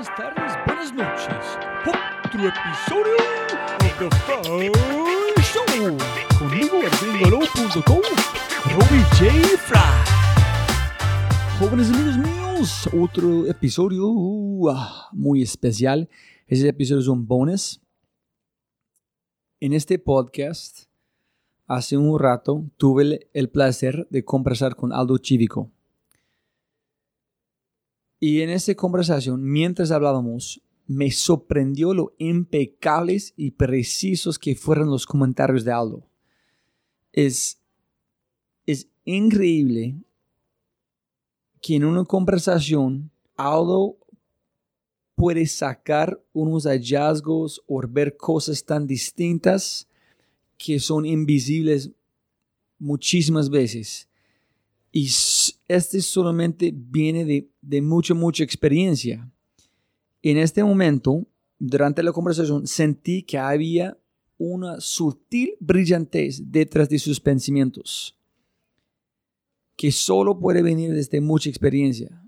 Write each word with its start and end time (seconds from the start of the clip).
buenas 0.00 0.16
tardes, 0.16 0.52
buenas 0.66 0.94
noches. 0.94 1.58
Otro 1.86 2.48
episodio 2.48 3.16
of 3.84 3.98
The 3.98 4.08
Fry 4.24 4.70
Show. 5.42 5.98
Conmigo 6.38 6.80
en 6.82 6.90
gringolo.com, 7.12 8.00
Robbie 8.72 9.04
J. 9.18 9.58
Fry. 9.58 9.78
Jóvenes 11.58 11.90
amigos 11.90 12.16
míos, 12.16 12.88
otro 12.98 13.46
episodio 13.46 14.08
uh, 14.08 14.74
muy 15.12 15.42
especial. 15.42 16.08
Ese 16.46 16.68
episodio 16.68 17.02
es 17.02 17.08
un 17.08 17.26
bonus. 17.26 17.82
En 19.60 19.74
este 19.74 19.98
podcast, 19.98 20.84
hace 21.66 21.98
un 21.98 22.18
rato, 22.18 22.64
tuve 22.78 23.28
el 23.34 23.50
placer 23.50 24.06
de 24.08 24.24
conversar 24.24 24.76
con 24.76 24.94
Aldo 24.94 25.18
Chivico. 25.18 25.70
Y 28.20 28.42
en 28.42 28.50
esa 28.50 28.74
conversación, 28.74 29.42
mientras 29.42 29.90
hablábamos, 29.90 30.62
me 30.86 31.10
sorprendió 31.10 31.94
lo 31.94 32.14
impecables 32.18 33.32
y 33.34 33.52
precisos 33.52 34.38
que 34.38 34.54
fueron 34.54 34.90
los 34.90 35.06
comentarios 35.06 35.64
de 35.64 35.72
Aldo. 35.72 36.06
Es, 37.12 37.58
es 38.66 38.88
increíble 39.06 39.94
que 41.62 41.76
en 41.76 41.84
una 41.84 42.04
conversación 42.04 43.10
Aldo 43.36 43.96
puede 45.14 45.46
sacar 45.46 46.22
unos 46.34 46.64
hallazgos 46.64 47.62
o 47.66 47.80
ver 47.88 48.18
cosas 48.18 48.62
tan 48.62 48.86
distintas 48.86 49.88
que 50.58 50.78
son 50.78 51.06
invisibles 51.06 51.90
muchísimas 52.78 53.48
veces. 53.48 54.09
Y 54.92 55.08
este 55.68 56.00
solamente 56.00 56.72
viene 56.74 57.24
de, 57.24 57.48
de 57.60 57.80
mucha, 57.80 58.12
mucha 58.14 58.42
experiencia. 58.42 59.30
En 60.22 60.36
este 60.36 60.64
momento, 60.64 61.26
durante 61.58 62.02
la 62.02 62.12
conversación, 62.12 62.66
sentí 62.66 63.22
que 63.22 63.38
había 63.38 63.96
una 64.36 64.80
sutil 64.80 65.54
brillantez 65.60 66.42
detrás 66.50 66.88
de 66.88 66.98
sus 66.98 67.20
pensamientos, 67.20 68.18
que 69.76 69.92
solo 69.92 70.38
puede 70.38 70.62
venir 70.62 70.92
desde 70.92 71.20
mucha 71.20 71.48
experiencia. 71.48 72.22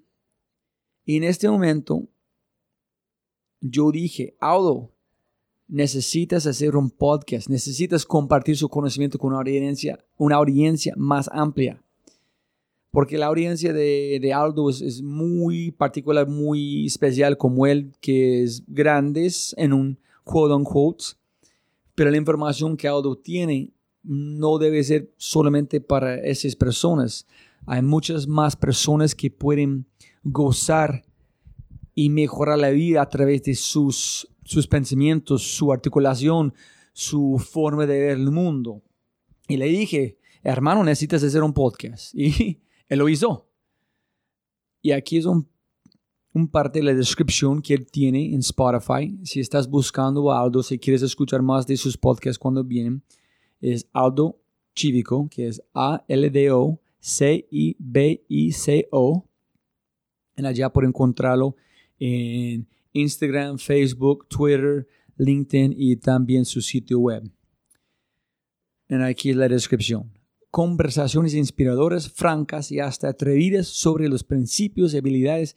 Y 1.04 1.16
en 1.16 1.24
este 1.24 1.48
momento, 1.48 2.08
yo 3.60 3.90
dije, 3.90 4.36
Aldo, 4.40 4.92
necesitas 5.66 6.46
hacer 6.46 6.76
un 6.76 6.90
podcast, 6.90 7.48
necesitas 7.48 8.06
compartir 8.06 8.56
su 8.56 8.68
conocimiento 8.68 9.18
con 9.18 9.32
una 9.32 9.38
audiencia, 9.38 9.98
una 10.16 10.36
audiencia 10.36 10.94
más 10.96 11.28
amplia 11.32 11.82
porque 12.92 13.16
la 13.16 13.26
audiencia 13.26 13.72
de, 13.72 14.18
de 14.20 14.32
Aldo 14.34 14.68
es, 14.68 15.02
muy 15.02 15.70
particular, 15.72 16.28
muy 16.28 16.86
especial, 16.86 17.38
como 17.38 17.66
él, 17.66 17.90
que 18.00 18.42
es 18.42 18.62
grande 18.66 19.32
en 19.56 19.72
un 19.72 19.98
quote 20.24 20.54
unquote, 20.54 21.04
pero 21.94 22.10
la 22.10 22.18
información 22.18 22.76
que 22.76 22.86
Aldo 22.86 23.16
tiene 23.16 23.72
no 24.02 24.58
debe 24.58 24.84
ser 24.84 25.10
solamente 25.16 25.80
para 25.80 26.16
esas 26.16 26.54
personas. 26.54 27.26
Hay 27.64 27.80
muchas 27.80 28.28
más 28.28 28.56
personas 28.56 29.14
que 29.14 29.30
pueden 29.30 29.86
gozar 30.22 31.02
y 31.94 32.10
mejorar 32.10 32.58
la 32.58 32.70
vida 32.70 33.00
a 33.00 33.08
través 33.08 33.42
de 33.44 33.54
sus, 33.54 34.28
sus 34.44 34.66
pensamientos, 34.66 35.42
su 35.42 35.72
articulación, 35.72 36.52
su 36.92 37.38
forma 37.38 37.86
de 37.86 38.00
ver 38.00 38.10
el 38.18 38.30
mundo. 38.30 38.82
Y 39.48 39.56
le 39.56 39.66
dije, 39.66 40.18
hermano, 40.42 40.84
necesitas 40.84 41.22
hacer 41.22 41.42
un 41.42 41.54
podcast. 41.54 42.14
Y 42.18 42.60
él 42.88 42.98
lo 42.98 43.08
hizo. 43.08 43.48
Y 44.80 44.92
aquí 44.92 45.18
es 45.18 45.26
un, 45.26 45.48
parte 46.50 46.78
de 46.80 46.84
la 46.84 46.94
descripción 46.94 47.62
que 47.62 47.74
él 47.74 47.86
tiene 47.86 48.32
en 48.34 48.40
Spotify. 48.40 49.18
Si 49.22 49.40
estás 49.40 49.68
buscando 49.68 50.32
a 50.32 50.40
Aldo, 50.40 50.62
si 50.62 50.78
quieres 50.78 51.02
escuchar 51.02 51.42
más 51.42 51.66
de 51.66 51.76
sus 51.76 51.96
podcasts 51.96 52.38
cuando 52.38 52.64
vienen, 52.64 53.02
es 53.60 53.86
Aldo 53.92 54.40
Chivico, 54.74 55.28
que 55.30 55.48
es 55.48 55.62
A-L-D-O 55.74 56.80
C-I-B-I-C-O. 57.02 57.68
En 60.36 60.46
allá 60.46 60.72
por 60.72 60.84
encontrarlo 60.84 61.56
en 61.98 62.68
Instagram, 62.92 63.58
Facebook, 63.58 64.26
Twitter, 64.28 64.86
LinkedIn 65.16 65.74
y 65.76 65.96
también 65.96 66.44
su 66.44 66.62
sitio 66.62 67.00
web. 67.00 67.28
En 68.88 69.02
aquí 69.02 69.30
es 69.30 69.36
la 69.36 69.48
descripción 69.48 70.21
conversaciones 70.52 71.32
inspiradoras, 71.32 72.10
francas 72.10 72.70
y 72.70 72.78
hasta 72.78 73.08
atrevidas 73.08 73.68
sobre 73.68 74.10
los 74.10 74.22
principios 74.22 74.92
y 74.92 74.98
habilidades 74.98 75.56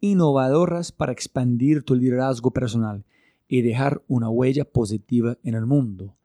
innovadoras 0.00 0.90
para 0.90 1.12
expandir 1.12 1.84
tu 1.84 1.94
liderazgo 1.94 2.50
personal 2.50 3.04
y 3.46 3.62
dejar 3.62 4.02
una 4.08 4.28
huella 4.28 4.64
positiva 4.64 5.38
en 5.44 5.54
el 5.54 5.66
mundo. 5.66 6.16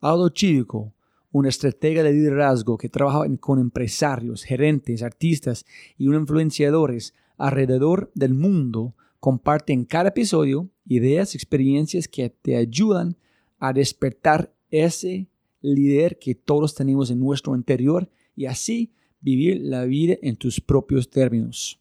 Aldo 0.00 0.30
Chivico, 0.30 0.94
un 1.30 1.44
estratega 1.44 2.02
de 2.02 2.14
liderazgo 2.14 2.78
que 2.78 2.88
trabaja 2.88 3.26
con 3.38 3.58
empresarios, 3.58 4.44
gerentes, 4.44 5.02
artistas 5.02 5.66
y 5.98 6.06
influenciadores 6.06 7.12
alrededor 7.36 8.10
del 8.14 8.32
mundo, 8.32 8.94
comparte 9.20 9.74
en 9.74 9.84
cada 9.84 10.08
episodio 10.08 10.70
ideas 10.86 11.34
y 11.34 11.36
experiencias 11.36 12.08
que 12.08 12.30
te 12.30 12.56
ayudan 12.56 13.18
a 13.58 13.74
despertar 13.74 14.54
ese 14.70 15.28
líder 15.60 16.18
que 16.18 16.34
todos 16.34 16.74
tenemos 16.74 17.10
en 17.10 17.20
nuestro 17.20 17.54
interior 17.54 18.10
y 18.36 18.46
así 18.46 18.92
vivir 19.20 19.60
la 19.62 19.84
vida 19.84 20.16
en 20.22 20.36
tus 20.36 20.60
propios 20.60 21.10
términos. 21.10 21.80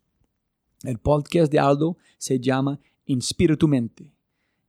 El 0.83 0.99
podcast 0.99 1.51
de 1.51 1.59
Aldo 1.59 1.97
se 2.17 2.39
llama 2.39 2.79
Inspira 3.05 3.55
tu 3.55 3.67
mente, 3.67 4.11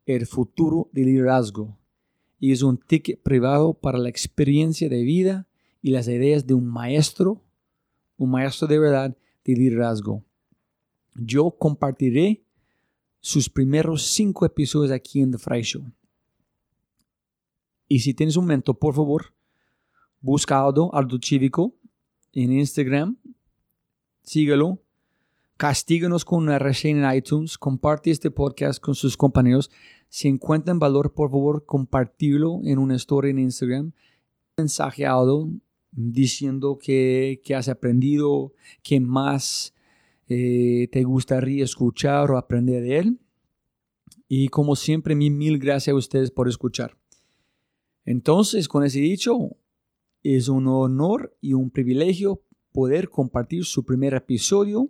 el 0.07 0.27
futuro 0.27 0.89
del 0.93 1.07
liderazgo, 1.07 1.77
y 2.41 2.53
es 2.53 2.63
un 2.63 2.79
ticket 2.79 3.23
privado 3.23 3.75
para 3.75 3.99
la 3.99 4.09
experiencia 4.09 4.89
de 4.89 5.03
vida 5.03 5.49
y 5.83 5.91
las 5.91 6.09
ideas 6.09 6.47
de 6.47 6.55
un 6.55 6.67
maestro, 6.67 7.43
un 8.17 8.31
maestro 8.31 8.69
de 8.69 8.79
verdad 8.79 9.17
de 9.45 9.55
liderazgo. 9.55 10.25
Yo 11.15 11.51
compartiré 11.51 12.45
sus 13.21 13.49
primeros 13.49 14.03
cinco 14.03 14.47
episodios 14.47 14.93
aquí 14.93 15.21
en 15.21 15.33
The 15.33 15.39
Fry. 15.39 15.65
Y 17.89 18.01
si 18.01 18.15
tienes 18.15 18.37
un 18.37 18.45
momento, 18.45 18.75
por 18.75 18.95
favor, 18.95 19.35
busca 20.21 20.61
Aldo, 20.61 20.95
Aldo 20.95 21.19
Cívico 21.23 21.75
en 22.33 22.53
Instagram, 22.53 23.17
síguelo, 24.23 24.83
castíganos 25.57 26.25
con 26.25 26.43
una 26.45 26.59
reseña 26.59 27.11
en 27.11 27.19
iTunes, 27.19 27.57
comparte 27.57 28.11
este 28.11 28.31
podcast 28.31 28.81
con 28.81 28.95
sus 28.95 29.17
compañeros. 29.17 29.71
Si 30.09 30.29
encuentran 30.29 30.79
valor, 30.79 31.15
por 31.15 31.31
favor, 31.31 31.65
compartirlo 31.65 32.61
en 32.65 32.79
una 32.79 32.97
story 32.97 33.31
en 33.31 33.39
Instagram. 33.39 33.93
Mensaje 34.57 35.07
a 35.07 35.15
Aldo 35.15 35.49
diciendo 35.91 36.79
que, 36.79 37.41
que 37.43 37.55
has 37.55 37.69
aprendido, 37.69 38.53
que 38.83 39.01
más 39.01 39.75
eh, 40.29 40.89
te 40.93 41.05
gustaría 41.05 41.65
escuchar 41.65 42.31
o 42.31 42.37
aprender 42.37 42.83
de 42.83 42.99
él. 42.99 43.19
Y 44.29 44.49
como 44.49 44.77
siempre, 44.77 45.15
mil, 45.15 45.59
gracias 45.59 45.95
a 45.95 45.97
ustedes 45.97 46.31
por 46.31 46.49
escuchar. 46.49 46.98
Entonces, 48.11 48.69
con 48.69 48.85
ese 48.85 49.01
dicho, 49.01 49.59
es 50.23 50.49
un 50.49 50.67
honor 50.67 51.37
y 51.43 51.53
un 51.53 51.71
privilegio 51.71 52.41
poder 52.73 53.11
compartir 53.11 53.67
su 53.67 53.85
primer 53.85 54.15
episodio. 54.15 54.89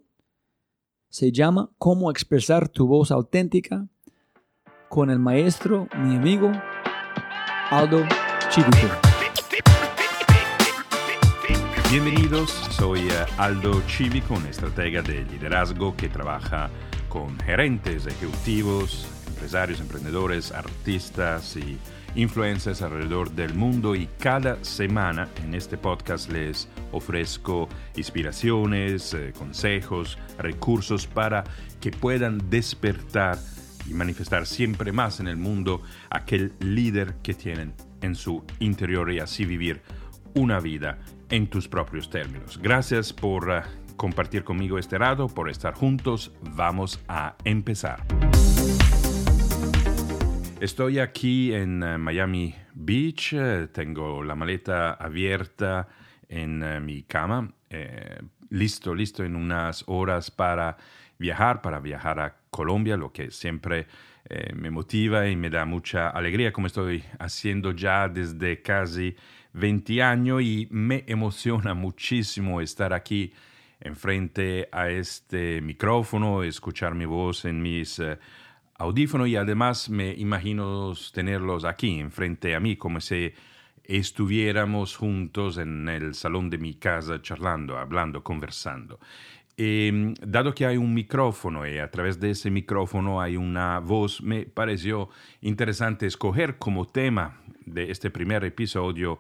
Se 1.08 1.32
llama 1.32 1.68
Cómo 1.78 2.12
expresar 2.12 2.68
tu 2.68 2.86
voz 2.86 3.10
auténtica 3.10 3.88
con 4.88 5.10
el 5.10 5.18
maestro, 5.18 5.88
mi 5.96 6.14
amigo 6.14 6.52
Aldo 7.70 8.04
Chivico. 8.50 8.86
Bienvenidos, 11.90 12.50
soy 12.70 13.00
Aldo 13.36 13.82
Chivico, 13.88 14.34
un 14.34 14.46
estratega 14.46 15.02
de 15.02 15.24
liderazgo 15.24 15.96
que 15.96 16.08
trabaja 16.08 16.70
con 17.08 17.36
gerentes, 17.40 18.06
ejecutivos, 18.06 19.08
empresarios, 19.26 19.81
emprendedores, 19.81 20.52
artistas 20.52 21.56
y 21.56 21.78
influencers 22.14 22.82
alrededor 22.82 23.31
del 23.31 23.55
mundo 23.55 23.94
y 23.94 24.08
cada 24.19 24.62
semana 24.64 25.28
en 25.44 25.55
este 25.55 25.76
podcast 25.76 26.31
les 26.31 26.69
ofrezco 26.93 27.69
inspiraciones, 27.96 29.14
eh, 29.14 29.32
consejos, 29.37 30.19
recursos 30.38 31.06
para 31.06 31.44
que 31.81 31.90
puedan 31.90 32.50
despertar 32.50 33.38
y 33.88 33.94
manifestar 33.94 34.46
siempre 34.46 34.93
más 34.93 35.20
en 35.20 35.28
el 35.28 35.37
mundo 35.37 35.82
aquel 36.10 36.52
líder 36.60 37.14
que 37.22 37.34
tienen 37.34 37.75
en 38.02 38.14
su 38.14 38.44
interior 38.58 39.10
y 39.12 39.20
así 39.20 39.44
vivir 39.44 39.82
una 40.34 40.60
vida 40.60 40.99
en 41.31 41.49
tus 41.49 41.69
propios 41.69 42.10
términos. 42.10 42.58
Gracias 42.62 43.12
por 43.12 43.50
eh, 43.50 43.62
compartir 43.96 44.44
conmigo 44.44 44.78
este 44.78 44.99
rato, 44.99 45.28
por 45.28 45.50
estar 45.50 45.75
juntos. 45.75 46.32
Vamos 46.55 47.00
a 47.08 47.34
empezar. 47.44 48.05
Estoy 50.60 50.99
aquí 50.99 51.55
en 51.55 51.84
eh, 51.84 51.99
Miami 51.99 52.52
Beach, 52.75 53.32
eh, 53.32 53.69
tengo 53.72 54.25
la 54.25 54.34
maleta 54.34 54.94
abierta 54.94 55.87
en 56.28 56.64
eh, 56.64 56.81
mi 56.81 57.05
cama, 57.05 57.49
listo, 58.50 58.93
listo 58.93 59.22
en 59.22 59.37
unas 59.37 59.84
horas 59.87 60.32
para 60.32 60.76
viajar, 61.16 61.62
para 61.62 61.78
viajar 61.78 62.19
a 62.19 62.37
Colombia, 62.50 62.96
lo 62.96 63.12
que 63.12 63.31
siempre 63.31 63.87
me 64.55 64.70
motiva 64.70 65.26
y 65.28 65.37
me 65.37 65.49
da 65.49 65.64
mucha 65.64 66.10
alegría, 66.10 66.52
como 66.52 66.66
estoy 66.66 67.02
haciendo 67.19 67.72
ya 67.72 68.08
desde 68.08 68.60
casi 68.60 69.16
20 69.55 70.02
años 70.02 70.43
y 70.43 70.69
me 70.70 71.05
emociona 71.06 71.72
muchísimo 71.72 72.60
estar 72.60 72.93
aquí 72.93 73.32
enfrente 73.81 74.69
a 74.72 74.90
este 74.90 75.62
micrófono, 75.62 76.43
escuchar 76.43 76.94
mi 76.94 77.06
voz 77.06 77.44
en 77.46 77.62
mis 77.62 78.02
audífonos 78.78 79.28
y 79.28 79.36
además 79.36 79.90
me 79.90 80.14
imagino 80.14 80.92
tenerlos 81.12 81.64
aquí 81.64 81.98
enfrente 81.98 82.54
a 82.54 82.60
mí 82.60 82.76
como 82.76 83.00
si 83.00 83.32
estuviéramos 83.84 84.96
juntos 84.96 85.58
en 85.58 85.88
el 85.88 86.14
salón 86.14 86.48
de 86.48 86.58
mi 86.58 86.75
casa 86.75 87.20
charlando, 87.20 87.76
hablando, 87.76 88.22
conversando. 88.22 89.00
Em, 89.56 90.14
dado 90.22 90.54
que 90.54 90.66
hay 90.66 90.76
un 90.76 90.94
micrófono 90.94 91.66
y 91.66 91.78
a 91.78 91.90
través 91.90 92.20
de 92.20 92.30
ese 92.30 92.48
micrófono 92.48 93.20
hay 93.20 93.36
una 93.36 93.80
voz, 93.80 94.22
me 94.22 94.46
pareció 94.46 95.08
interesante 95.40 96.06
escoger 96.06 96.58
como 96.58 96.86
tema 96.86 97.40
de 97.66 97.90
este 97.90 98.10
primer 98.10 98.44
episodio 98.44 99.19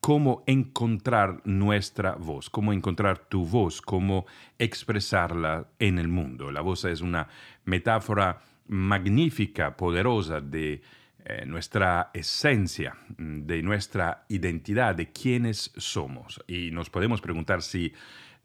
cómo 0.00 0.42
encontrar 0.46 1.40
nuestra 1.44 2.16
voz, 2.16 2.50
cómo 2.50 2.72
encontrar 2.72 3.18
tu 3.28 3.46
voz, 3.46 3.80
cómo 3.80 4.26
expresarla 4.58 5.68
en 5.78 6.00
el 6.00 6.08
mundo. 6.08 6.50
La 6.50 6.62
voz 6.62 6.84
es 6.84 7.00
una 7.00 7.28
metáfora 7.64 8.40
magnífica, 8.68 9.76
poderosa 9.76 10.40
de 10.40 10.82
eh, 11.24 11.44
nuestra 11.46 12.10
esencia, 12.14 12.96
de 13.18 13.62
nuestra 13.62 14.24
identidad, 14.28 14.94
de 14.94 15.10
quiénes 15.10 15.72
somos. 15.76 16.42
Y 16.46 16.70
nos 16.70 16.88
podemos 16.88 17.20
preguntar 17.20 17.62
si 17.62 17.92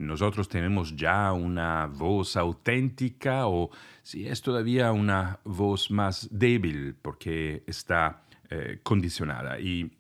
nosotros 0.02 0.50
tenemos 0.50 0.96
ya 0.96 1.32
una 1.32 1.86
voz 1.86 2.36
auténtica 2.36 3.48
o 3.48 3.70
si 4.02 4.28
es 4.28 4.42
todavía 4.42 4.92
una 4.92 5.40
voz 5.44 5.92
más 5.92 6.28
débil 6.32 6.96
porque 7.00 7.64
está 7.68 8.24
eh, 8.50 8.80
condicionada. 8.82 9.60
Y 9.60 9.92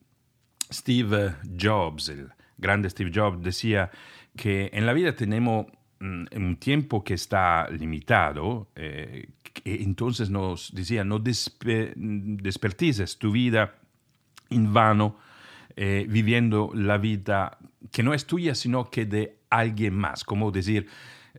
Steve 0.72 1.36
Jobs, 1.60 2.10
el 2.10 2.30
grande 2.58 2.90
Steve 2.90 3.12
Jobs, 3.14 3.44
decía 3.44 3.92
que 4.36 4.70
en 4.74 4.86
la 4.86 4.94
vida 4.94 5.16
tenemos 5.16 5.68
mm, 6.00 6.26
un 6.36 6.56
tiempo 6.58 7.04
que 7.04 7.14
está 7.14 7.70
limitado, 7.70 8.70
eh, 8.76 9.28
entonces 9.66 10.30
nos 10.30 10.74
decía, 10.74 11.04
no 11.04 11.20
despertices 11.20 13.18
tu 13.18 13.32
vida 13.32 13.76
en 14.50 14.74
vano 14.74 15.18
eh, 15.76 16.06
viviendo 16.10 16.72
la 16.74 16.98
vida 16.98 17.58
que 17.92 18.04
no 18.04 18.14
es 18.14 18.26
tuya, 18.26 18.56
sino 18.56 18.90
que 18.90 19.06
de 19.06 19.40
alguien 19.50 19.96
más. 19.96 20.24
Como 20.24 20.52
decir, 20.52 20.88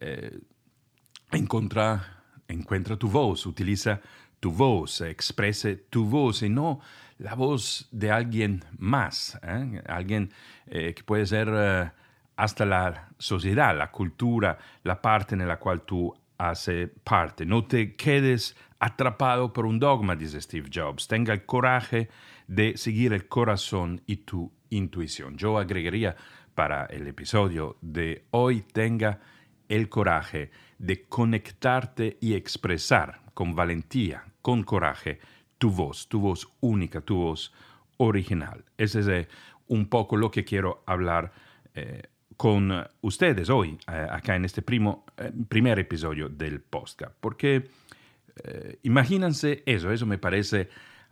eh, 0.01 0.41
encuentra, 1.31 2.25
tu 2.99 3.09
voz, 3.09 3.47
utiliza 3.47 4.01
tu 4.41 4.51
voz, 4.51 5.01
exprese 5.03 5.77
tu 5.77 6.05
voz 6.07 6.43
y 6.43 6.49
no 6.49 6.81
la 7.19 7.35
voz 7.35 7.89
de 7.93 8.11
alguien 8.11 8.65
más, 8.79 9.39
¿eh? 9.43 9.83
alguien 9.87 10.33
eh, 10.67 10.95
que 10.95 11.05
puede 11.05 11.27
ser 11.27 11.93
hasta 12.37 12.65
la 12.65 13.11
sociedad, 13.19 13.77
la 13.77 13.91
cultura, 13.91 14.59
la 14.83 15.01
parte 15.01 15.35
en 15.35 15.47
la 15.47 15.59
cual 15.59 15.83
tú 15.83 16.13
haces 16.51 16.91
parte. 17.05 17.47
No 17.47 17.65
te 17.65 17.95
quedes 17.95 18.57
atrapado 18.79 19.53
por 19.53 19.65
un 19.67 19.79
dogma, 19.79 20.17
dice 20.17 20.41
Steve 20.41 20.69
Jobs. 20.73 21.07
Tenga 21.07 21.33
el 21.33 21.47
coraje 21.47 22.09
de 22.49 22.77
seguir 22.77 23.13
el 23.13 23.29
corazón 23.29 24.03
y 24.07 24.17
tu 24.17 24.53
intuición. 24.71 25.37
Yo 25.37 25.59
agregaría 25.59 26.17
para 26.55 26.87
el 26.87 27.07
episodio 27.07 27.77
de 27.81 28.27
hoy, 28.33 28.63
tenga 28.63 29.21
el 29.69 29.89
coraje 29.89 30.51
de 30.79 31.05
conectarte 31.05 32.19
y 32.21 32.35
expresar 32.35 33.23
con 33.35 33.55
valentía, 33.55 34.25
con 34.43 34.65
coraje, 34.65 35.21
tu 35.59 35.71
voz, 35.71 36.09
tu 36.09 36.21
voz 36.21 36.49
única, 36.61 37.01
tu 37.01 37.17
voz 37.17 37.55
original. 37.99 38.65
Ese 38.77 39.01
es 39.01 39.09
eh, 39.09 39.29
un 39.69 39.87
poco 39.87 40.17
lo 40.17 40.31
que 40.31 40.45
quiero 40.45 40.83
hablar 40.87 41.33
eh, 41.75 42.03
con 42.43 42.73
ustedes 43.03 43.49
hoy, 43.51 43.79
eh, 43.87 44.07
acá 44.11 44.35
en 44.35 44.45
este 44.45 44.63
primo, 44.63 45.05
primer 45.49 45.79
episodio 45.79 46.29
del 46.29 46.61
podcast, 46.61 47.15
porque 47.21 47.71
imagínense 48.83 49.63
eso, 49.65 49.93
eso 49.93 50.07
me 50.07 50.19
parece 50.19 50.69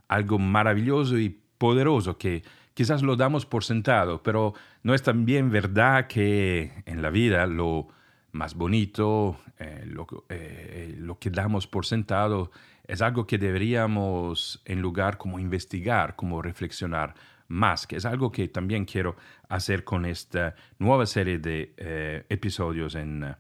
algo 0.08 0.40
maravilloso 0.40 1.18
y 1.18 1.38
poderoso 1.56 2.18
que 2.18 2.42
quizás 2.74 3.02
lo 3.02 3.14
damos 3.14 3.46
por 3.46 3.62
sentado, 3.62 4.24
pero 4.24 4.54
no 4.82 4.92
es 4.92 5.04
también 5.04 5.50
verdad 5.50 6.08
que 6.08 6.82
en 6.84 7.00
la 7.00 7.10
vida 7.10 7.46
lo 7.46 7.86
más 8.32 8.54
bonito, 8.54 9.38
eh, 9.60 9.84
eh, 10.28 10.94
lo, 10.98 11.18
que 11.20 11.30
damos 11.30 11.68
por 11.68 11.86
sentado, 11.86 12.50
es 12.88 13.02
algo 13.02 13.26
que 13.26 13.38
deberíamos 13.38 14.62
en 14.64 14.80
lugar 14.80 15.16
como 15.16 15.38
investigar, 15.38 16.16
como 16.16 16.42
reflexionar 16.42 17.14
más, 17.50 17.87
que 17.87 17.97
es 17.97 18.05
algo 18.05 18.32
que 18.32 18.49
también 18.49 18.87
quiero 18.87 19.17
hacer 19.49 19.85
con 19.85 20.06
esta 20.06 20.55
nueva 20.79 21.05
serie 21.06 21.38
de 21.38 21.75
eh, 21.76 22.25
episodios 22.29 22.94
en 22.94 23.37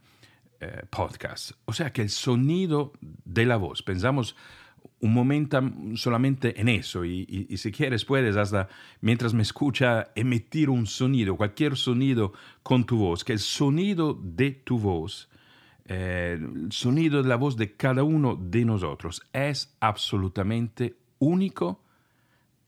podcast. 0.90 1.52
O 1.64 1.72
sea 1.72 1.90
que 1.90 2.02
el 2.02 2.10
sonido 2.10 2.92
de 3.00 3.46
la 3.46 3.56
voz, 3.56 3.82
pensamos 3.82 4.36
un 5.00 5.14
momento 5.14 5.60
solamente 5.94 6.60
en 6.60 6.68
eso 6.68 7.04
y, 7.04 7.46
si 7.56 7.72
quieres 7.72 8.04
puedes 8.04 8.36
hasta 8.36 8.68
mientras 9.00 9.32
me 9.32 9.42
escucha 9.42 10.08
emitir 10.14 10.68
un 10.68 10.86
sonido, 10.86 11.36
cualquier 11.36 11.76
sonido 11.76 12.32
con 12.62 12.84
tu 12.84 12.98
voz, 12.98 13.24
que 13.24 13.32
el 13.32 13.38
sonido 13.38 14.18
de 14.22 14.50
tu 14.50 14.78
voz, 14.78 15.30
eh, 15.86 16.38
el 16.38 16.70
sonido 16.70 17.22
de 17.22 17.28
la 17.28 17.36
voz 17.36 17.56
de 17.56 17.74
cada 17.76 18.02
uno 18.02 18.36
de 18.36 18.64
nosotros 18.64 19.22
es 19.32 19.74
absolutamente 19.80 20.96
único, 21.18 21.82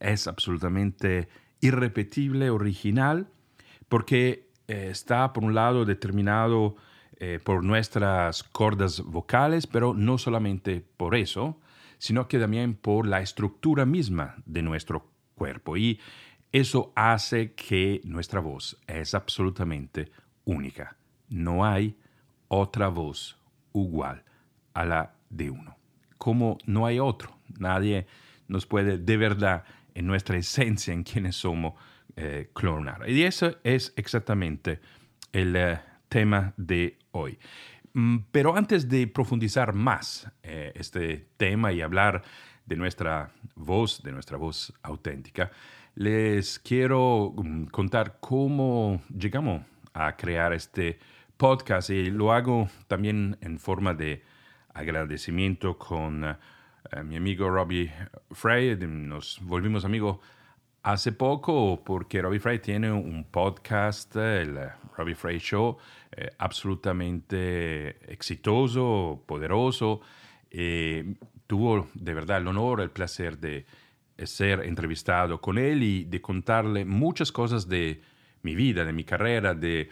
es 0.03 0.27
absolutamente 0.27 1.29
irrepetible, 1.61 2.51
original, 2.51 3.29
porque 3.89 4.51
eh, 4.69 4.89
está 4.91 5.33
por 5.33 5.45
un 5.45 5.55
lado 5.55 5.85
determinado 5.85 6.77
eh, 7.17 7.39
por 7.43 7.65
nuestras 7.65 8.43
cordas 8.43 9.01
vocales, 9.01 9.67
pero 9.67 9.95
no 9.95 10.19
solamente 10.19 10.85
por 10.97 11.15
eso, 11.15 11.61
sino 11.99 12.27
que 12.27 12.39
también 12.39 12.75
por 12.75 13.07
la 13.07 13.21
estructura 13.21 13.87
misma 13.87 14.35
de 14.45 14.63
nuestro 14.63 15.09
cuerpo. 15.37 15.77
Y 15.77 16.01
eso 16.51 16.93
hace 16.97 17.53
que 17.53 18.01
nuestra 18.05 18.41
voz 18.41 18.77
es 18.89 19.15
absolutamente 19.15 20.11
única. 20.45 20.97
No 21.29 21.65
hay 21.65 21.97
otra 22.49 22.89
voz 22.89 23.39
igual 23.73 24.25
a 24.75 24.85
la 24.85 25.15
de 25.31 25.51
uno. 25.51 25.77
Como 26.19 26.59
no 26.67 26.87
hay 26.87 26.99
otro, 26.99 27.37
nadie 27.59 28.07
nos 28.49 28.67
puede 28.67 28.99
de 28.99 29.17
verdad 29.17 29.65
en 29.95 30.07
nuestra 30.07 30.37
esencia, 30.37 30.93
en 30.93 31.03
quienes 31.03 31.37
somos, 31.37 31.75
eh, 32.17 32.51
clonar. 32.53 33.09
Y 33.09 33.23
eso 33.23 33.57
es 33.65 33.93
exactamente 33.97 34.81
el 35.33 35.57
eh, 35.57 35.81
tema 36.09 36.53
de 36.57 36.99
hoy. 37.13 37.39
Mm, 37.95 38.19
pero 38.31 38.57
antes 38.57 38.89
de 38.89 39.07
profundizar 39.07 39.73
más 39.73 40.31
eh, 40.43 40.73
este 40.75 41.29
tema 41.37 41.73
y 41.73 41.81
hablar 41.81 42.23
de 42.67 42.77
nuestra 42.77 43.31
voz, 43.55 44.03
de 44.03 44.13
nuestra 44.13 44.37
voz 44.37 44.73
auténtica, 44.83 45.51
les 45.95 46.59
quiero 46.59 47.33
mm, 47.37 47.65
contar 47.67 48.19
cómo 48.21 49.03
llegamos 49.09 49.63
a 49.95 50.17
crear 50.17 50.53
este 50.53 50.99
podcast 51.37 51.91
y 51.91 52.11
lo 52.11 52.33
hago 52.33 52.69
también 52.89 53.37
en 53.41 53.59
forma 53.59 53.95
de 53.95 54.23
agradecimiento 54.75 55.77
con 55.77 56.25
eh, 56.91 57.03
mi 57.03 57.17
amigo 57.17 57.49
Robbie 57.49 57.93
Frey. 58.33 58.77
Nos 58.77 59.39
volvimos 59.43 59.85
amigos 59.85 60.19
hace 60.83 61.13
poco 61.13 61.83
porque 61.85 62.21
Robbie 62.21 62.41
Frey 62.41 62.59
tiene 62.59 62.91
un 62.91 63.25
podcast, 63.25 64.15
el 64.17 64.59
Robbie 64.97 65.15
Frey 65.15 65.39
Show, 65.39 65.77
eh, 66.11 66.31
absolutamente 66.39 68.13
exitoso, 68.13 69.23
poderoso. 69.27 70.01
Eh, 70.51 71.15
tuvo 71.47 71.89
de 71.95 72.15
verdad 72.15 72.39
el 72.39 72.49
honor, 72.49 72.81
el 72.81 72.91
placer 72.91 73.39
de 73.39 73.65
ser 74.25 74.61
entrevistado 74.61 75.41
con 75.41 75.59
él 75.59 75.83
y 75.83 76.05
de 76.05 76.21
contarle 76.21 76.85
muchas 76.85 77.33
cosas 77.33 77.69
de 77.69 78.03
mi 78.43 78.55
vida, 78.55 78.85
de 78.85 78.93
mi 78.93 79.05
carrera, 79.05 79.55
de, 79.55 79.89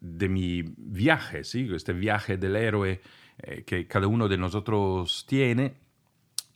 de 0.00 0.28
mi 0.28 0.62
viaje, 0.62 1.44
¿sí? 1.44 1.68
este 1.74 1.92
viaje 1.92 2.36
del 2.36 2.56
héroe 2.56 3.00
que 3.66 3.86
cada 3.88 4.06
uno 4.06 4.28
de 4.28 4.38
nosotros 4.38 5.26
tiene. 5.28 5.83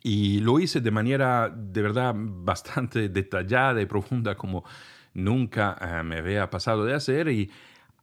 Y 0.02 0.40
lo 0.40 0.60
hice 0.60 0.80
de 0.80 0.90
manera 0.90 1.48
de 1.48 1.82
verdad 1.82 2.14
bastante 2.16 3.08
detallada 3.08 3.80
y 3.80 3.86
profunda 3.86 4.36
como 4.36 4.64
nunca 5.14 6.02
me 6.04 6.18
había 6.18 6.48
pasado 6.48 6.84
de 6.84 6.94
hacer 6.94 7.28
y 7.28 7.50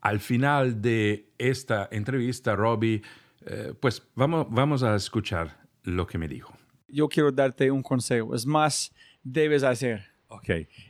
al 0.06 0.20
final 0.20 0.84
de 0.84 1.32
esta 1.40 1.90
entrevista, 1.92 2.56
Robbie, 2.56 3.02
eh, 3.48 3.74
pues 3.80 4.04
vamos, 4.14 4.46
vamos 4.52 4.84
a 4.84 4.96
escuchar 4.96 5.66
lo 5.82 6.06
que 6.06 6.20
me 6.20 6.28
dijo. 6.28 6.56
Yo 6.88 7.08
quiero 7.08 7.32
darte 7.32 7.72
un 7.72 7.82
consejo. 7.82 8.36
Es 8.36 8.46
más, 8.46 8.94
debes 9.24 9.64
hacer. 9.64 10.06
Ok. 10.28 10.50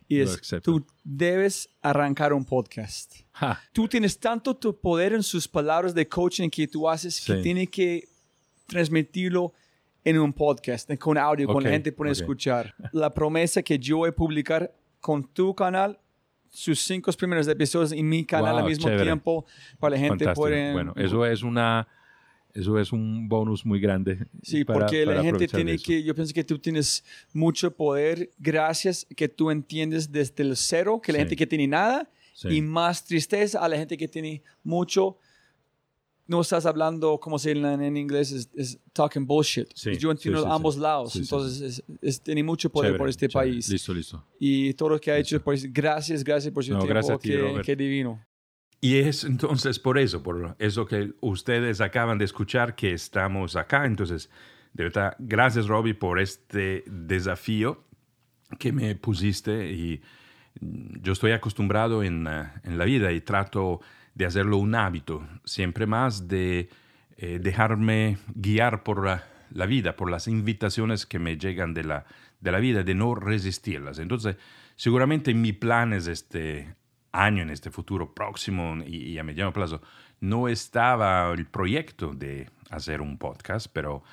Y 0.09 0.19
es, 0.19 0.41
tú 0.61 0.85
debes 1.01 1.69
arrancar 1.81 2.33
un 2.33 2.43
podcast. 2.43 3.21
Tú 3.71 3.87
tienes 3.87 4.19
tanto 4.19 4.53
tu 4.53 4.77
poder 4.77 5.13
en 5.13 5.23
sus 5.23 5.47
palabras 5.47 5.95
de 5.95 6.05
coaching 6.09 6.49
que 6.49 6.67
tú 6.67 6.89
haces 6.89 7.23
que 7.25 7.35
tiene 7.35 7.67
que 7.67 8.09
transmitirlo 8.67 9.53
en 10.05 10.17
un 10.19 10.31
podcast, 10.31 10.89
con 10.97 11.17
audio, 11.17 11.47
con 11.47 11.63
la 11.63 11.71
gente 11.71 11.91
puede 11.91 12.11
ok. 12.11 12.17
escuchar. 12.17 12.73
La 12.93 13.13
promesa 13.13 13.61
que 13.61 13.77
yo 13.77 13.97
voy 13.97 14.09
a 14.09 14.11
publicar 14.15 14.73
con 15.01 15.23
tu 15.23 15.53
canal 15.53 15.99
sus 16.49 16.79
cinco 16.79 17.11
primeros 17.11 17.47
episodios 17.49 17.91
en 17.91 18.07
mi 18.07 18.23
canal 18.23 18.51
Wow, 18.53 18.59
al 18.59 18.65
mismo 18.69 18.85
chévere. 18.85 19.03
tiempo 19.03 19.45
para 19.79 19.95
la 19.95 20.01
gente 20.01 20.31
puede 20.33 20.71
Bueno, 20.71 20.93
eso 20.95 21.25
es 21.25 21.43
una 21.43 21.85
eso 22.53 22.79
es 22.79 22.93
un 22.93 23.27
bonus 23.27 23.65
muy 23.65 23.81
grande. 23.81 24.25
Sí, 24.41 24.63
para- 24.63 24.79
porque 24.79 24.99
la 25.05 25.11
para 25.11 25.23
gente 25.23 25.29
aprovechar 25.43 25.57
tiene 25.57 25.73
eso. 25.73 25.83
que, 25.85 26.01
yo 26.03 26.15
pienso 26.15 26.33
que 26.33 26.43
tú 26.45 26.57
tienes 26.57 27.03
mucho 27.33 27.69
poder 27.75 28.29
gracias 28.39 29.05
que 29.17 29.27
tú 29.27 29.51
entiendes 29.51 30.09
desde 30.09 30.41
el 30.43 30.55
cero, 30.55 31.01
que 31.03 31.11
la 31.11 31.17
Sí. 31.17 31.21
gente 31.23 31.35
que 31.35 31.47
tiene 31.47 31.67
nada, 31.67 32.09
Sí. 32.33 32.47
y 32.49 32.61
más 32.61 33.03
tristeza 33.03 33.59
a 33.59 33.67
la 33.67 33.75
gente 33.77 33.97
que 33.97 34.07
tiene 34.07 34.41
mucho. 34.63 35.17
No 36.27 36.41
estás 36.41 36.65
hablando, 36.65 37.19
como 37.19 37.37
se 37.37 37.53
dice 37.53 37.67
en, 37.73 37.81
en 37.81 37.97
inglés, 37.97 38.31
es, 38.31 38.49
es 38.55 38.79
talking 38.93 39.25
bullshit. 39.27 39.67
Sí, 39.75 39.95
yo 39.97 40.09
entiendo 40.11 40.39
sí, 40.41 40.45
sí, 40.47 40.51
ambos 40.51 40.77
lados, 40.77 41.15
entonces 41.15 41.61
Es, 41.61 41.83
es- 42.01 42.21
tiene 42.21 42.43
mucho 42.43 42.69
poder 42.71 42.89
Chévere, 42.89 42.97
por 42.99 43.09
este 43.09 43.27
chévere. 43.27 43.51
país. 43.51 43.69
Listo, 43.69 43.93
listo. 43.93 44.25
Y 44.39 44.73
todo 44.73 44.89
lo 44.89 44.99
que 44.99 45.11
ha 45.11 45.17
Listo. 45.17 45.35
hecho, 45.35 45.43
pues 45.43 45.71
gracias, 45.71 46.23
gracias 46.23 46.51
por 46.53 46.63
su 46.63 46.71
No, 46.71 46.79
tiempo, 46.79 46.93
gracias 46.93 47.15
a 47.15 47.19
ti, 47.63 47.75
divino. 47.75 48.25
Y 48.81 48.97
es 48.97 49.23
entonces 49.23 49.79
por 49.79 49.97
eso, 49.97 50.21
por 50.21 50.55
eso 50.59 50.85
que 50.85 51.13
ustedes 51.21 51.81
acaban 51.81 52.17
de 52.17 52.25
escuchar 52.25 52.75
que 52.75 52.93
estamos 52.93 53.55
acá. 53.55 53.85
Entonces, 53.85 54.29
de 54.73 54.83
verdad, 54.83 55.15
gracias 55.19 55.67
Robbie 55.67 55.93
por 55.93 56.19
este 56.19 56.83
desafío 56.87 57.83
que 58.59 58.71
me 58.71 58.95
pusiste 58.95 59.71
y 59.71 60.01
yo 61.01 61.13
estoy 61.13 61.31
acostumbrado 61.31 62.03
en, 62.03 62.27
eh, 62.27 62.51
en 62.63 62.77
la 62.77 62.85
vida 62.85 63.11
y 63.11 63.21
trato 63.21 63.81
de 64.15 64.25
hacerlo 64.25 64.57
un 64.57 64.73
hábito, 64.75 65.27
siempre 65.43 65.85
más 65.85 66.27
de 66.27 66.69
eh, 67.17 67.39
dejarme 67.41 68.17
guiar 68.33 68.83
por 68.83 69.05
la, 69.05 69.65
vida, 69.67 69.95
por 69.95 70.09
las 70.09 70.27
invitaciones 70.27 71.05
que 71.05 71.19
me 71.19 71.37
llegan 71.37 71.73
de 71.73 71.83
la, 71.83 72.05
de 72.39 72.51
la 72.51 72.59
vida, 72.59 72.83
de 72.83 72.95
no 72.95 73.13
resistirlas. 73.13 73.99
Entonces, 73.99 74.37
seguramente 74.75 75.33
mi 75.33 75.53
plan 75.53 75.93
es 75.93 76.07
este 76.07 76.75
año, 77.11 77.43
en 77.43 77.49
este 77.49 77.69
futuro 77.69 78.13
próximo 78.13 78.77
y, 78.85 79.11
y 79.11 79.19
a 79.19 79.23
mediano 79.23 79.53
plazo, 79.53 79.81
no 80.19 80.47
estaba 80.47 81.31
el 81.31 81.45
proyecto 81.45 82.13
de 82.13 82.49
hacer 82.69 83.01
un 83.01 83.17
podcast, 83.17 83.67
pero 83.71 84.03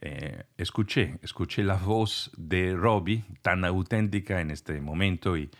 eh, 0.00 0.44
escuché, 0.58 1.18
escuché 1.22 1.64
la 1.64 1.76
voz 1.76 2.30
de 2.36 2.74
Robbie 2.76 3.24
tan 3.40 3.64
auténtica 3.64 4.40
en 4.40 4.50
este 4.50 4.80
momento 4.80 5.36
y 5.36 5.50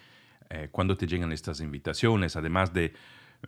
eh, 0.50 0.68
cuando 0.70 0.96
te 0.96 1.06
llegan 1.06 1.32
estas 1.32 1.60
invitaciones, 1.60 2.36
además 2.36 2.72
de 2.72 2.92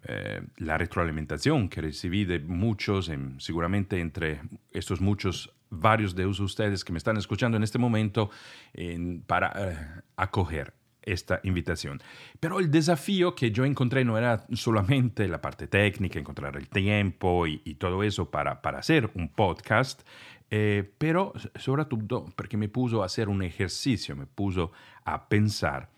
eh, 0.04 0.42
la 0.58 0.78
retroalimentación 0.78 1.68
que 1.68 1.80
recibí 1.80 2.24
de 2.24 2.38
muchos, 2.40 3.08
em, 3.08 3.38
seguramente 3.38 4.00
entre 4.00 4.40
estos 4.70 5.00
muchos, 5.00 5.52
varios 5.70 6.14
de 6.14 6.24
ustedes 6.26 6.84
que 6.84 6.92
me 6.92 6.98
están 6.98 7.16
escuchando 7.16 7.56
en 7.56 7.62
este 7.62 7.78
momento, 7.78 8.30
en- 8.72 9.20
para 9.22 9.52
eh, 9.56 10.02
acoger 10.16 10.72
esta 11.02 11.40
invitación. 11.42 12.00
Pero 12.40 12.58
el 12.60 12.70
desafío 12.70 13.34
que 13.34 13.50
yo 13.50 13.64
encontré 13.64 14.04
no 14.04 14.18
era 14.18 14.46
solamente 14.52 15.26
la 15.28 15.40
parte 15.40 15.66
técnica, 15.66 16.18
encontrar 16.18 16.56
el 16.56 16.68
tiempo 16.68 17.46
y, 17.46 17.62
y 17.64 17.74
todo 17.74 18.02
eso 18.02 18.30
para, 18.30 18.60
para 18.60 18.78
hacer 18.78 19.10
un 19.14 19.28
podcast, 19.30 20.02
eh, 20.50 20.90
pero 20.98 21.32
sobre 21.56 21.84
todo 21.86 22.26
porque 22.36 22.56
me 22.56 22.68
puso 22.68 23.02
a 23.02 23.06
hacer 23.06 23.28
un 23.28 23.42
ejercicio, 23.42 24.16
me 24.16 24.26
puso 24.26 24.72
a 25.04 25.28
pensar 25.28 25.88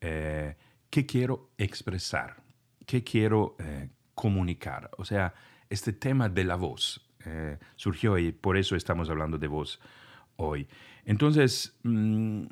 eh, 0.00 0.54
qué 0.90 1.06
quiero 1.06 1.50
expresar, 1.58 2.36
qué 2.86 3.04
quiero 3.04 3.56
eh, 3.58 3.90
comunicar. 4.14 4.90
O 4.96 5.04
sea, 5.04 5.34
este 5.68 5.92
tema 5.92 6.28
de 6.28 6.44
la 6.44 6.56
voz 6.56 7.06
eh, 7.24 7.58
surgió 7.74 8.16
y 8.18 8.32
por 8.32 8.56
eso 8.56 8.76
estamos 8.76 9.10
hablando 9.10 9.36
de 9.36 9.48
voz 9.48 9.80
hoy. 10.36 10.66
Entonces, 11.04 11.76
mm, 11.82 12.44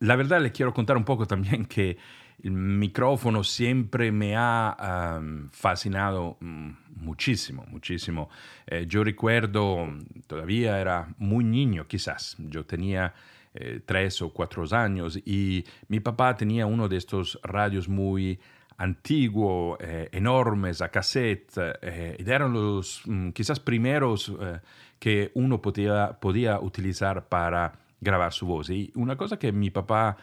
la 0.00 0.16
verdad 0.16 0.40
le 0.40 0.52
quiero 0.52 0.72
contar 0.72 0.96
un 0.96 1.04
poco 1.04 1.26
también 1.26 1.66
que 1.66 1.98
el 2.42 2.52
micrófono 2.52 3.44
siempre 3.44 4.10
me 4.10 4.34
ha 4.34 4.70
am, 5.16 5.50
fascinado 5.50 6.38
mm, 6.40 6.70
muchísimo, 6.96 7.64
muchísimo. 7.68 8.30
Eh, 8.66 8.86
yo 8.88 9.04
recuerdo, 9.04 9.88
todavía 10.26 10.80
era 10.80 11.14
muy 11.18 11.44
niño 11.44 11.86
quizás, 11.86 12.36
yo 12.38 12.64
tenía 12.64 13.12
eh, 13.52 13.80
tres 13.84 14.22
o 14.22 14.32
cuatro 14.32 14.64
años 14.72 15.18
y 15.24 15.64
mi 15.88 16.00
papá 16.00 16.36
tenía 16.36 16.66
uno 16.66 16.88
de 16.88 16.96
estos 16.96 17.38
radios 17.42 17.88
muy 17.88 18.38
antiguo, 18.80 19.76
eh, 19.78 20.08
enormes, 20.10 20.80
a 20.80 20.88
cassette, 20.88 21.52
eh, 21.82 22.16
y 22.18 22.30
eran 22.30 22.52
los 22.54 23.02
mm, 23.04 23.30
quizás 23.30 23.60
primeros 23.60 24.32
eh, 24.40 24.58
que 24.98 25.30
uno 25.34 25.60
podía, 25.60 26.18
podía 26.18 26.58
utilizar 26.58 27.28
para 27.28 27.74
grabar 28.00 28.32
su 28.32 28.46
voz. 28.46 28.70
Y 28.70 28.90
una 28.94 29.16
cosa 29.16 29.38
que 29.38 29.52
mi 29.52 29.70
papá 29.70 30.16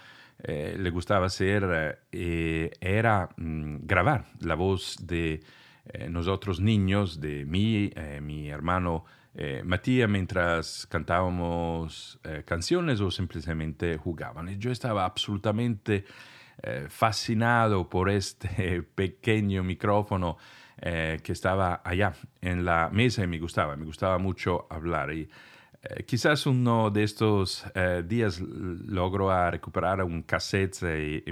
eh, 0.43 0.75
le 0.79 0.89
gustaba 0.89 1.27
hacer 1.27 1.99
era 2.11 3.29
mm, 3.37 3.77
grabar 3.83 4.25
la 4.41 4.55
voz 4.55 4.97
de 5.01 5.39
nosotros 6.09 6.59
niños, 6.59 7.21
de 7.21 7.45
mí, 7.45 7.93
mi 8.21 8.49
hermano 8.49 9.05
Matías, 9.63 10.09
mientras 10.09 10.85
cantábamos 10.87 12.19
canciones 12.43 12.99
o 12.99 13.09
simplemente 13.09 13.95
jugaban. 13.95 14.49
Y 14.49 14.57
yo 14.57 14.69
estaba 14.69 15.05
absolutamente 15.05 16.03
eh, 16.63 16.87
fascinado 16.89 17.87
por 17.87 18.09
este 18.09 18.81
pequeño 18.95 19.63
micrófono 19.63 20.37
eh, 20.81 21.19
que 21.23 21.31
estaba 21.31 21.81
allá 21.83 22.13
en 22.41 22.65
la 22.65 22.89
mesa 22.91 23.23
y 23.23 23.27
me 23.27 23.37
gustaba, 23.39 23.75
me 23.75 23.85
gustaba 23.85 24.17
mucho 24.17 24.65
hablar. 24.69 25.13
Y 25.13 25.29
eh, 25.83 26.03
quizás 26.05 26.47
uno 26.47 26.89
de 26.89 27.03
estos 27.03 27.63
días 28.05 28.39
logro 28.41 29.29
a 29.29 29.51
recuperar 29.51 30.03
un 30.03 30.23
cassette 30.23 30.81
y, 30.83 31.23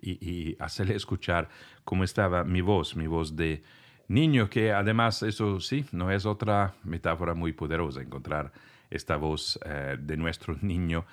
y- 0.00 0.56
hacerle 0.60 0.94
escuchar 0.94 1.48
cómo 1.84 2.04
estaba 2.04 2.44
mi 2.44 2.60
voz, 2.60 2.94
mi 2.94 3.08
voz 3.08 3.34
de 3.34 3.62
niño, 4.08 4.48
que 4.48 4.72
además 4.72 5.22
eso 5.24 5.58
sí, 5.58 5.84
no 5.90 6.12
es 6.12 6.24
otra 6.24 6.74
metáfora 6.84 7.34
muy 7.34 7.52
poderosa, 7.52 8.00
encontrar 8.00 8.52
esta 8.90 9.16
voz 9.16 9.58
de 9.98 10.16
nuestro 10.16 10.56
niño 10.62 11.04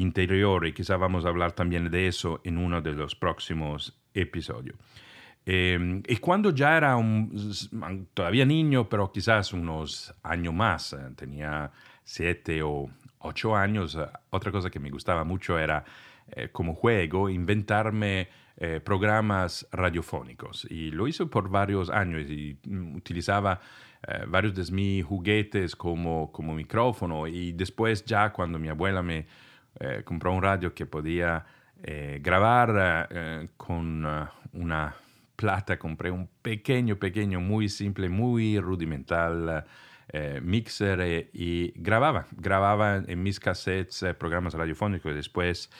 interior 0.00 0.66
y 0.66 0.72
quizá 0.72 0.96
vamos 0.96 1.24
a 1.24 1.28
hablar 1.28 1.52
también 1.52 1.90
de 1.90 2.06
eso 2.06 2.40
en 2.44 2.58
uno 2.58 2.80
de 2.80 2.92
los 2.92 3.14
próximos 3.14 4.00
episodios. 4.14 4.76
Eh, 5.46 6.02
y 6.06 6.16
cuando 6.16 6.50
ya 6.50 6.76
era 6.76 6.96
todavía 8.14 8.44
niño, 8.44 8.88
pero 8.88 9.10
quizás 9.10 9.52
unos 9.52 10.14
años 10.22 10.54
más, 10.54 10.92
eh, 10.92 10.98
tenía 11.16 11.70
siete 12.04 12.62
o 12.62 12.90
ocho 13.20 13.56
años, 13.56 13.94
eh, 13.94 14.06
otra 14.30 14.50
cosa 14.50 14.70
que 14.70 14.80
me 14.80 14.90
gustaba 14.90 15.24
mucho 15.24 15.58
era 15.58 15.84
eh, 16.32 16.48
como 16.50 16.74
juego 16.74 17.28
inventarme 17.28 18.28
eh, 18.56 18.80
programas 18.80 19.66
radiofónicos. 19.72 20.66
Y 20.70 20.90
lo 20.90 21.08
hice 21.08 21.26
por 21.26 21.48
varios 21.48 21.90
años 21.90 22.28
y 22.28 22.58
mm, 22.64 22.96
utilizaba 22.96 23.60
varios 24.28 24.54
de 24.54 24.74
mis 24.74 25.04
juguetes 25.04 25.76
como, 25.76 26.32
como 26.32 26.54
micrófono. 26.54 27.26
Y 27.26 27.52
después 27.52 28.02
ya 28.02 28.32
cuando 28.32 28.58
mi 28.58 28.68
abuela 28.68 29.02
me 29.02 29.26
eh, 29.78 30.02
compró 30.04 30.32
un 30.32 30.42
radio 30.42 30.74
que 30.74 30.86
podía 30.86 31.44
eh, 31.82 32.18
grabar 32.22 33.08
eh, 33.10 33.48
con 33.56 34.04
eh, 34.04 34.24
una 34.52 34.94
plata, 35.36 35.78
compré 35.78 36.10
un 36.10 36.28
pequeño, 36.42 36.96
pequeño, 36.96 37.40
muy 37.40 37.68
simple, 37.68 38.08
muy 38.08 38.58
rudimental 38.60 39.64
eh, 40.12 40.40
mixer 40.42 41.00
eh, 41.00 41.30
y 41.32 41.72
grababa, 41.76 42.26
grababa 42.32 42.96
en 42.96 43.22
mis 43.22 43.40
cassettes 43.40 44.02
eh, 44.02 44.14
programas 44.14 44.54
radiofónicos. 44.54 45.14
Después 45.14 45.70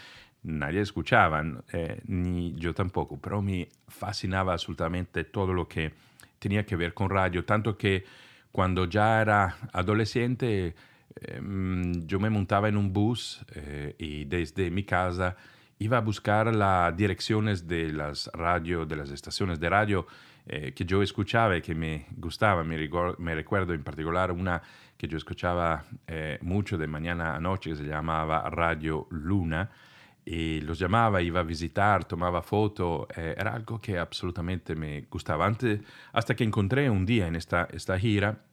nadie 0.42 0.80
escuchaba, 0.80 1.44
eh, 1.73 2.00
ni 2.06 2.54
yo 2.54 2.73
tampoco, 2.73 3.18
pero 3.20 3.42
me 3.42 3.68
fascinaba 3.88 4.52
absolutamente 4.52 5.25
todo 5.25 5.52
lo 5.52 5.68
que 5.68 5.92
tenía 6.38 6.64
que 6.64 6.76
ver 6.76 6.94
con 6.94 7.11
radio, 7.11 7.44
tanto 7.44 7.76
que 7.76 8.04
cuando 8.52 8.87
ya 8.87 9.20
era 9.20 9.56
adolescente 9.73 10.68
eh, 10.68 10.75
yo 12.06 12.18
me 12.18 12.30
montaba 12.30 12.68
en 12.68 12.76
un 12.76 12.92
bus 12.92 13.44
eh, 13.54 13.94
y 13.98 14.24
desde 14.24 14.70
mi 14.70 14.84
casa 14.84 15.36
iba 15.78 15.98
a 15.98 16.00
buscar 16.00 16.54
las 16.54 16.96
direcciones 16.96 17.66
de 17.66 17.92
las 17.92 18.30
radio, 18.32 18.86
de 18.86 18.96
las 18.96 19.10
estaciones 19.10 19.58
de 19.60 19.68
radio 19.68 20.06
eh, 20.46 20.72
que 20.74 20.84
yo 20.84 21.02
escuchaba 21.02 21.56
y 21.56 21.62
que 21.62 21.74
me 21.74 22.06
gustaba. 22.16 22.64
Me, 22.64 22.88
me 23.18 23.34
recuerdo 23.34 23.72
en 23.72 23.82
particular 23.82 24.32
una 24.32 24.62
que 24.96 25.08
yo 25.08 25.16
escuchaba 25.16 25.84
eh, 26.06 26.38
mucho 26.42 26.76
de 26.76 26.86
mañana 26.86 27.34
a 27.34 27.40
noche, 27.40 27.70
que 27.70 27.76
se 27.76 27.84
llamaba 27.84 28.48
Radio 28.50 29.06
Luna, 29.10 29.70
y 30.24 30.60
los 30.60 30.78
llamaba, 30.78 31.22
iba 31.22 31.40
a 31.40 31.42
visitar, 31.42 32.04
tomaba 32.04 32.42
foto, 32.42 33.08
eh, 33.16 33.34
era 33.38 33.54
algo 33.54 33.80
que 33.80 33.98
absolutamente 33.98 34.74
me 34.74 35.02
gustaba. 35.10 35.46
Antes, 35.46 35.80
hasta 36.12 36.34
que 36.34 36.44
encontré 36.44 36.90
un 36.90 37.06
día 37.06 37.26
en 37.26 37.36
esta, 37.36 37.66
esta 37.72 37.98
gira 37.98 38.44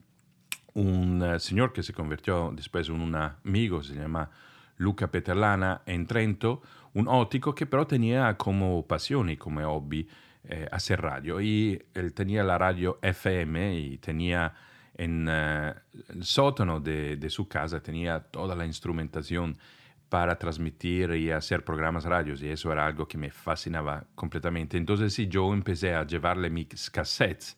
un 0.78 1.24
eh, 1.24 1.40
señor 1.40 1.74
que 1.74 1.82
se 1.82 1.92
convirtió 1.92 2.52
después 2.56 2.88
en 2.90 3.02
un 3.02 3.16
amigo, 3.16 3.82
se 3.82 3.96
llama 3.96 4.30
Luca 4.78 5.10
Peterlana, 5.10 5.82
en 5.88 6.06
Trento, 6.06 6.62
un 6.94 7.08
óptico 7.08 7.56
que 7.56 7.66
pero 7.66 7.88
tenía 7.88 8.38
como 8.38 8.86
pasión 8.86 9.30
y 9.32 9.38
como 9.38 9.62
hobby 9.62 10.08
eh, 10.44 10.68
hacer 10.72 11.02
radio. 11.02 11.42
Y 11.42 11.82
él 11.96 12.14
tenía 12.14 12.44
la 12.44 12.60
radio 12.60 13.00
FM 13.02 13.80
y 13.80 13.98
tenía 13.98 14.54
en 14.96 15.28
el 15.28 16.24
sótano 16.24 16.80
de, 16.80 17.18
de, 17.18 17.48
casa 17.48 17.80
tenía 17.82 18.20
toda 18.20 18.56
la 18.56 18.66
instrumentación 18.66 19.56
para 20.10 20.38
transmitir 20.38 21.12
y 21.12 21.32
hacer 21.32 21.64
programas 21.64 22.04
radios 22.06 22.42
y 22.42 22.50
eso 22.50 22.72
era 22.72 22.86
algo 22.86 23.08
que 23.08 23.18
me 23.18 23.30
fascinaba 23.30 24.06
completamente. 24.16 24.78
Entonces 24.78 25.14
sí, 25.14 25.28
yo 25.28 25.54
empecé 25.54 25.94
a 25.94 26.06
llevarle 26.06 26.50
mis 26.50 26.90
cassettes 26.90 27.58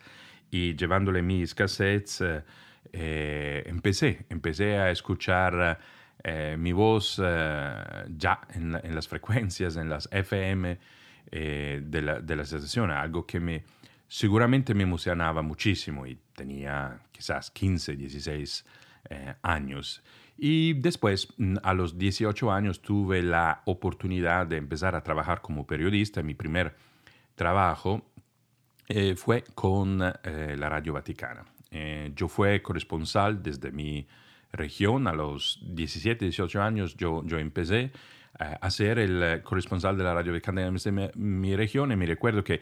y 0.52 0.76
llevándole 0.76 1.22
mis 1.22 1.54
cassettes 1.54 2.22
eh, 2.22 2.44
eh, 2.92 3.64
empecé, 3.66 4.26
empecé 4.30 4.78
a 4.78 4.92
escuchar 4.92 5.80
eh, 6.24 6.56
mi 6.58 6.72
voz 6.72 7.18
ya 7.18 8.42
en, 8.54 8.80
en, 8.84 8.96
las 8.96 9.08
frecuencias, 9.08 9.76
en 9.78 9.90
las 9.90 10.10
FM 10.12 10.78
de 11.32 12.02
la, 12.02 12.20
de 12.20 12.36
la 12.36 12.42
estación, 12.42 12.90
algo 12.90 13.26
que 13.26 13.40
me 13.40 13.64
seguramente 14.08 14.74
me 14.74 14.84
emocionaba 14.84 15.44
muchísimo 15.44 16.08
y 16.08 16.18
tenía 16.36 17.00
quizás 17.12 17.52
15, 17.52 17.96
16 17.96 18.66
años. 19.44 20.02
Y 20.42 20.74
después, 20.74 21.28
mm, 21.38 21.58
a 21.64 21.74
los 21.74 21.98
18 21.98 22.52
años, 22.52 22.82
tuve 22.82 23.22
la 23.22 23.62
oportunidad 23.66 24.48
de 24.48 24.56
empezar 24.56 24.96
a 24.96 25.04
trabajar 25.04 25.42
como 25.42 25.68
periodista. 25.68 26.24
Mi 26.24 26.34
primer 26.34 26.76
trabajo 27.36 28.06
eh, 28.88 29.16
fue 29.16 29.44
con 29.54 30.02
eh, 30.02 30.56
la 30.58 30.70
Radio 30.70 30.94
Vaticana. 30.94 31.44
Eh, 31.72 32.12
yo 32.16 32.28
fui 32.28 32.60
corresponsal 32.62 33.42
desde 33.42 33.72
mi 33.72 34.08
región. 34.52 35.08
A 35.08 35.14
los 35.14 35.60
17, 35.64 36.26
18 36.26 36.62
años 36.62 36.96
yo, 36.96 37.24
yo 37.26 37.38
empecé 37.38 37.92
a 38.38 38.70
ser 38.70 39.00
el 39.00 39.42
corresponsal 39.44 39.98
de 39.98 40.04
la 40.04 40.14
Radio 40.14 40.32
Vaticana 40.32 40.66
en 40.66 40.74
mi, 40.74 41.10
mi 41.16 41.56
región 41.56 41.92
y 41.92 41.98
me 41.98 42.06
recuerdo 42.06 42.44
que 42.44 42.62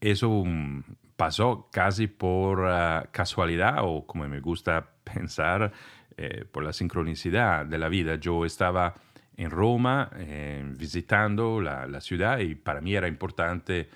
eso 0.00 0.44
mm, 0.44 0.82
pasó 1.16 1.68
casi 1.72 2.06
por 2.06 2.66
ah, 2.66 3.08
casualidad 3.10 3.78
o 3.80 4.06
como 4.06 4.28
me 4.28 4.40
gusta 4.40 4.86
pensar, 5.04 5.72
eh, 6.16 6.44
por 6.50 6.64
la 6.64 6.72
sincronicidad 6.72 7.66
de 7.66 7.78
la 7.78 7.88
vida. 7.88 8.16
Yo 8.16 8.44
estaba 8.44 8.94
en 9.36 9.50
Roma 9.50 10.10
eh, 10.16 10.64
visitando 10.76 11.60
la, 11.60 12.00
ciudad 12.00 12.38
y 12.38 12.54
para 12.54 12.80
mí 12.80 12.94
era 12.94 13.08
importante 13.08 13.88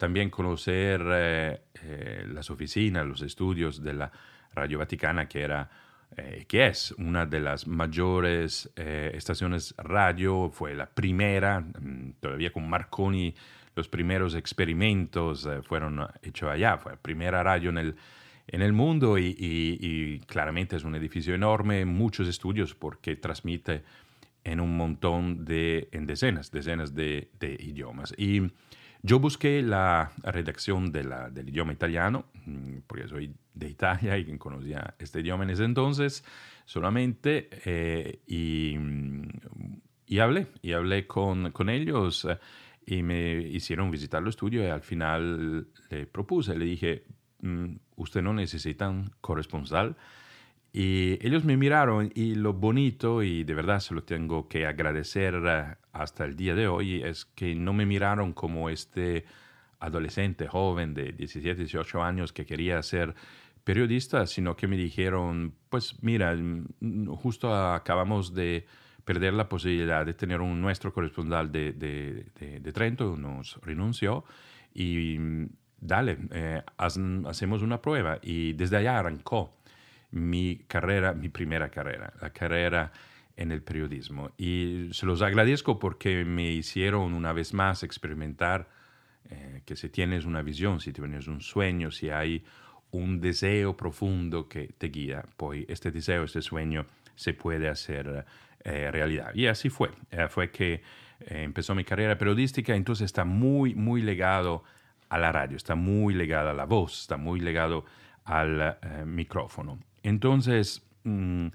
también 0.00 0.30
conocer 0.30 1.00
eh, 1.06 2.24
las 2.32 2.50
oficinas, 2.50 3.06
los 3.06 3.22
estudios 3.22 3.80
de 3.82 3.94
la 3.94 4.10
Radio 4.52 4.80
Vaticana, 4.80 5.28
que, 5.28 5.42
era, 5.42 5.70
que 6.48 6.66
es 6.66 6.90
una 6.98 7.24
de 7.24 7.38
las 7.38 7.68
mayores 7.68 8.68
estaciones 8.74 9.76
radio, 9.78 10.50
fue 10.50 10.74
la 10.74 10.86
primera, 10.86 11.60
mm, 11.60 12.14
todavía 12.18 12.52
con 12.52 12.68
Marconi, 12.68 13.32
los 13.76 13.86
primeros 13.86 14.34
experimentos 14.34 15.48
fueron 15.68 16.04
hechos 16.22 16.50
allá, 16.50 16.78
fue 16.78 16.92
la 16.92 16.98
primera 16.98 17.44
radio 17.44 17.70
en 17.70 17.78
el 17.78 17.96
en 18.52 18.62
el 18.62 18.72
mundo 18.72 19.16
y, 19.18 20.20
claramente 20.26 20.76
es 20.76 20.84
un 20.84 20.94
edificio 20.96 21.34
enorme, 21.34 21.84
muchos 21.84 22.26
estudios 22.26 22.74
porque 22.74 23.16
transmite 23.16 23.82
en 24.42 24.60
un 24.60 24.76
montón 24.76 25.44
de, 25.44 25.88
en 25.92 26.06
decenas, 26.06 26.50
decenas 26.50 26.94
de, 26.94 27.30
idiomas. 27.60 28.12
Y 28.16 28.42
yo 29.02 29.18
busqué 29.18 29.62
la 29.62 30.12
redacción 30.22 30.92
del 30.92 31.48
idioma 31.48 31.72
italiano, 31.72 32.26
mm, 32.46 32.78
porque 32.86 33.08
soy 33.08 33.34
de 33.54 33.68
Italia 33.68 34.18
y 34.18 34.38
conocía 34.38 34.94
este 34.98 35.20
idioma 35.20 35.44
en 35.44 35.50
ese 35.50 35.64
entonces 35.64 36.24
solamente, 36.64 37.48
eh, 37.64 38.20
y, 38.26 38.76
y, 40.06 40.18
hablé, 40.18 40.46
hablé 40.74 41.06
con, 41.06 41.50
con 41.50 41.68
ellos 41.68 42.24
eh, 42.24 42.38
y 42.86 43.02
me 43.02 43.40
hicieron 43.40 43.90
visitar 43.90 44.22
el 44.22 44.28
estudio 44.28 44.62
y 44.62 44.68
al 44.68 44.82
final 44.82 45.68
le 45.90 46.06
propuse, 46.06 46.56
le 46.56 46.64
dije, 46.64 47.04
Mm, 47.42 47.76
usted 47.96 48.22
no 48.22 48.32
necesita 48.32 48.88
un 48.88 49.10
corresponsal. 49.20 49.96
Y 50.72 51.18
ellos 51.26 51.44
me 51.44 51.56
miraron 51.56 52.12
y 52.14 52.34
lo 52.36 52.52
bonito, 52.52 53.22
y 53.22 53.44
de 53.44 53.54
verdad 53.54 53.80
se 53.80 53.94
lo 53.94 54.04
tengo 54.04 54.48
que 54.48 54.66
agradecer 54.66 55.34
hasta 55.92 56.24
el 56.24 56.36
día 56.36 56.54
de 56.54 56.68
hoy, 56.68 57.02
es 57.02 57.24
que 57.24 57.54
no 57.54 57.72
me 57.72 57.86
miraron 57.86 58.32
como 58.32 58.70
este 58.70 59.24
adolescente 59.80 60.46
joven 60.46 60.94
de 60.94 61.12
17, 61.12 61.56
18 61.56 62.02
años 62.02 62.32
que 62.32 62.44
quería 62.44 62.82
ser 62.82 63.14
periodista, 63.64 64.26
sino 64.26 64.56
que 64.56 64.66
me 64.66 64.76
dijeron, 64.76 65.54
pues 65.68 66.02
mira, 66.02 66.34
mm, 66.34 67.06
justo 67.16 67.54
acabamos 67.54 68.34
de 68.34 68.66
perder 69.04 69.34
la 69.34 69.48
posibilidad 69.48 70.04
de 70.04 70.14
tener 70.14 70.40
un 70.40 70.60
nuestro 70.60 70.92
corresponsal 70.92 71.50
de, 71.50 72.72
Trento, 72.72 73.16
nos 73.16 73.58
renunció 73.62 74.24
y 74.74 75.18
mm, 75.18 75.48
dale, 75.80 76.18
eh, 76.30 76.62
hacemos 76.76 77.62
una 77.62 77.80
prueba. 77.80 78.18
Y 78.22 78.52
desde 78.52 78.76
allá 78.76 78.98
arrancó 78.98 79.56
mi 80.12 80.64
carrera, 80.66 81.12
mi 81.14 81.28
primera 81.28 81.70
carrera, 81.70 82.12
la 82.20 82.30
carrera 82.30 82.92
en 83.40 83.52
el 83.52 83.62
periodismo. 83.62 84.30
Y 84.36 84.90
se 84.92 85.06
los 85.06 85.22
agradezco 85.22 85.78
porque 85.78 86.24
me 86.24 86.52
hicieron 86.52 87.14
una 87.14 87.32
vez 87.32 87.54
más 87.54 87.82
experimentar 87.82 88.68
eh, 89.30 89.62
que 89.64 89.76
si 89.76 89.88
tienes 89.88 90.24
una 90.24 90.42
visión, 90.42 90.80
si 90.80 90.92
tienes 90.92 91.26
un 91.26 91.40
sueño, 91.40 91.90
si 91.90 92.10
hay 92.10 92.44
un 92.90 93.20
deseo 93.20 93.76
profundo 93.76 94.48
que 94.48 94.68
te 94.76 94.88
guía, 94.88 95.24
pues 95.36 95.64
este 95.68 95.90
deseo, 95.90 96.24
este 96.24 96.42
sueño 96.42 96.86
se 97.14 97.32
puede 97.34 97.68
hacer 97.68 98.26
eh, 98.64 98.90
realidad. 98.90 99.34
Y 99.34 99.46
así 99.46 99.70
fue. 99.70 99.90
fue 100.28 100.50
que 100.50 100.82
empezó 101.20 101.74
mi 101.74 101.84
carrera 101.84 102.16
periodística, 102.18 102.74
entonces 102.74 103.06
está 103.06 103.24
muy, 103.24 103.74
muy 103.74 104.02
legado 104.02 104.64
a 105.08 105.18
la 105.18 105.32
radio, 105.32 105.56
está 105.56 105.74
muy 105.74 106.14
ligada 106.14 106.50
a 106.50 106.54
la 106.54 106.64
voz, 106.64 107.00
está 107.02 107.16
muy 107.16 107.40
ligado 107.40 107.84
al 108.24 108.78
eh, 108.82 109.04
micrófono. 109.04 109.78
Entonces, 110.02 110.82
mm, 111.04 111.48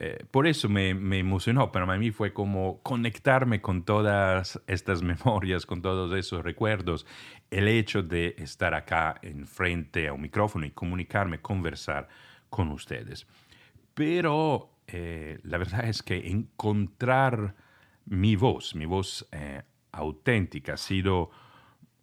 eh, 0.00 0.24
por 0.30 0.46
eso 0.46 0.68
me, 0.68 0.94
me, 0.94 1.18
emocionó, 1.18 1.72
para 1.72 1.84
mí 1.98 2.12
fue 2.12 2.32
como 2.32 2.80
conectarme 2.84 3.60
con 3.60 3.82
todas 3.82 4.62
estas 4.68 5.02
memorias, 5.02 5.66
con 5.66 5.82
todos 5.82 6.16
esos 6.16 6.44
recuerdos, 6.44 7.04
el 7.50 7.66
hecho 7.66 8.04
de 8.04 8.36
estar 8.38 8.74
acá 8.74 9.18
enfrente 9.22 10.06
a 10.06 10.12
un 10.12 10.20
micrófono 10.20 10.66
y 10.66 10.70
comunicarme, 10.70 11.40
conversar 11.40 12.06
con 12.48 12.68
ustedes. 12.68 13.26
Pero 13.94 14.70
eh, 14.86 15.40
la 15.42 15.58
verdad 15.58 15.88
es 15.88 16.04
que 16.04 16.30
encontrar 16.30 17.56
mi 18.04 18.36
voz, 18.36 18.76
mi 18.76 18.86
voz 18.86 19.28
auténtica, 19.90 20.74
ha 20.74 20.76
sido 20.76 21.30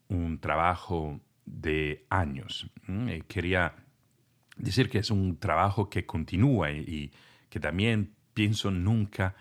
un 0.10 0.40
trabajo 0.40 1.22
de 1.46 2.06
años. 2.10 2.70
quería 3.30 3.74
decir 4.58 4.90
que 4.90 4.98
es 4.98 5.12
un 5.12 5.38
trabajo 5.38 5.90
que 5.90 6.06
continúa 6.06 6.72
y, 6.72 7.14
que 7.56 7.62
también 7.62 8.14
pienso 8.34 8.70
nunca 8.70 9.34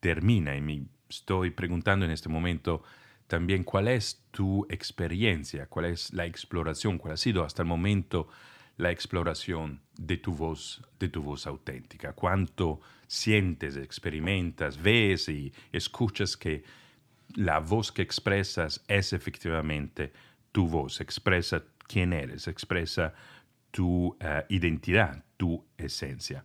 termina. 0.00 0.54
Y 0.54 0.60
me 0.60 0.84
estoy 1.08 1.48
preguntando 1.50 2.04
en 2.04 2.10
este 2.10 2.28
momento 2.28 2.82
también 3.26 3.64
cuál 3.64 3.88
es 3.88 4.22
tu 4.32 4.66
experiencia, 4.68 5.64
cuál 5.68 5.86
es 5.86 6.12
la 6.12 6.26
exploración, 6.26 6.98
cuál 6.98 7.14
ha 7.14 7.16
sido 7.16 7.42
hasta 7.42 7.62
el 7.62 7.68
momento 7.68 8.28
la 8.76 8.90
exploración 8.90 9.80
de 9.96 10.18
tu 10.18 10.34
voz, 10.34 10.82
de 10.98 11.08
tu 11.08 11.22
voz 11.22 11.46
auténtica. 11.46 12.12
Cuánto 12.12 12.82
sientes, 13.06 13.78
experimentas, 13.78 14.76
ves 14.82 15.30
y 15.30 15.50
escuchas 15.72 16.36
que 16.36 16.64
la 17.34 17.60
voz 17.60 17.92
que 17.92 18.02
expresas 18.02 18.84
es 18.88 19.14
efectivamente 19.14 20.12
tu 20.52 20.68
voz, 20.68 21.00
expresa 21.00 21.64
quién 21.86 22.12
eres, 22.12 22.46
expresa 22.46 23.14
tu 23.70 24.14
eh, 24.20 24.44
identidad, 24.50 25.24
tu 25.38 25.64
esencia. 25.78 26.44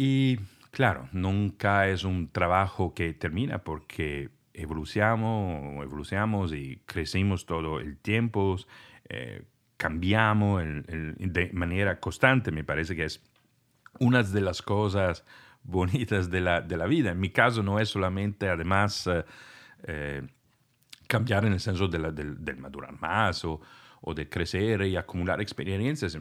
Y 0.00 0.38
claro, 0.70 1.08
nunca 1.10 1.88
es 1.88 2.04
un 2.04 2.30
trabajo 2.30 2.94
que 2.94 3.12
termina 3.14 3.58
porque 3.64 4.30
evolucionamos, 4.54 5.82
evolucionamos 5.84 6.52
y 6.52 6.80
crecimos 6.86 7.46
todo 7.46 7.80
el 7.80 7.98
tiempo, 7.98 8.56
eh, 9.08 9.42
cambiamos 9.76 10.62
de 10.62 11.50
manera 11.52 11.98
constante, 11.98 12.52
me 12.52 12.62
parece 12.62 12.94
que 12.94 13.06
es 13.06 13.24
una 13.98 14.22
de 14.22 14.40
las 14.40 14.62
cosas 14.62 15.24
bonitas 15.64 16.30
de 16.30 16.42
la, 16.42 16.60
de 16.60 16.76
la 16.76 16.86
vida. 16.86 17.10
En 17.10 17.18
mi 17.18 17.30
caso 17.30 17.64
no 17.64 17.80
es 17.80 17.88
solamente, 17.88 18.48
además, 18.48 19.04
eh, 19.08 19.24
eh, 19.82 20.22
cambiar 21.08 21.44
en 21.44 21.54
el 21.54 21.60
senso 21.60 21.88
de 21.88 21.98
del, 22.12 22.56
madurar 22.56 22.92
más 23.00 23.44
o, 23.44 23.60
o, 24.00 24.14
de 24.14 24.28
crecer 24.28 24.82
y 24.82 24.94
acumular 24.96 25.40
experiencias. 25.40 26.16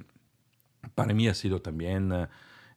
Para 0.95 1.13
mí 1.13 1.27
ha 1.27 1.35
sido 1.35 1.61
también 1.61 2.11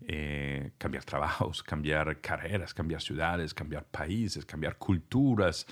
eh, 0.06 0.72
cambiar 0.78 1.04
trabajos, 1.04 1.62
cambiar 1.62 2.20
carreras, 2.20 2.74
cambiar 2.74 3.02
ciudades, 3.02 3.54
cambiar 3.54 3.84
países, 3.84 4.44
cambiar 4.44 4.76
culturas, 4.76 5.66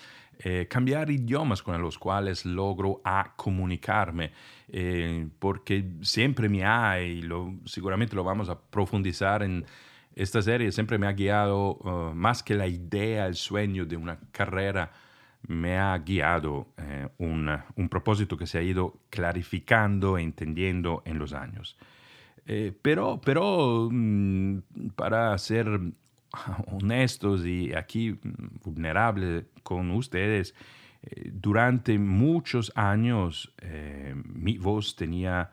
cambiar 0.68 1.10
idiomas 1.10 1.64
con 1.64 1.82
los 1.82 1.98
cuales 1.98 2.46
logro 2.46 3.00
a 3.04 3.34
comunicarme, 3.34 4.30
porque 5.40 5.84
siempre 6.00 6.48
me 6.48 6.64
hay, 6.64 7.22
lo, 7.22 7.54
seguramente 7.64 8.14
lo 8.14 8.22
vamos 8.22 8.48
a 8.48 8.56
profundizar 8.56 9.42
en 9.42 9.66
esta 10.18 10.42
serie 10.42 10.72
siempre 10.72 10.98
me 10.98 11.06
ha 11.06 11.12
guiado, 11.12 11.76
uh, 11.76 12.12
más 12.12 12.42
que 12.42 12.56
la 12.56 12.66
idea, 12.66 13.26
el 13.26 13.36
sueño 13.36 13.86
de 13.86 13.96
una 13.96 14.18
carrera, 14.32 14.90
me 15.46 15.78
ha 15.78 15.96
guiado 15.98 16.66
eh, 16.76 17.08
un, 17.18 17.88
propósito 17.88 18.36
que 18.36 18.48
se 18.48 18.58
ha 18.58 18.62
ido 18.62 18.98
clarificando 19.10 20.18
e 20.18 20.22
entendiendo 20.22 21.02
en 21.04 21.20
los 21.20 21.32
años. 21.34 21.76
Eh, 22.50 22.72
pero, 22.80 23.20
pero 23.22 23.90
mm, 23.92 24.58
para 24.96 25.36
ser 25.36 25.68
honestos 26.72 27.44
y 27.44 27.74
aquí 27.74 28.12
mm, 28.12 28.60
vulnerables 28.64 29.44
con 29.62 29.90
ustedes, 29.90 30.54
eh, 31.02 31.30
durante 31.30 31.98
muchos 31.98 32.72
años 32.74 33.52
eh, 33.58 34.14
mi 34.24 34.56
voz 34.56 34.96
tenía 34.96 35.52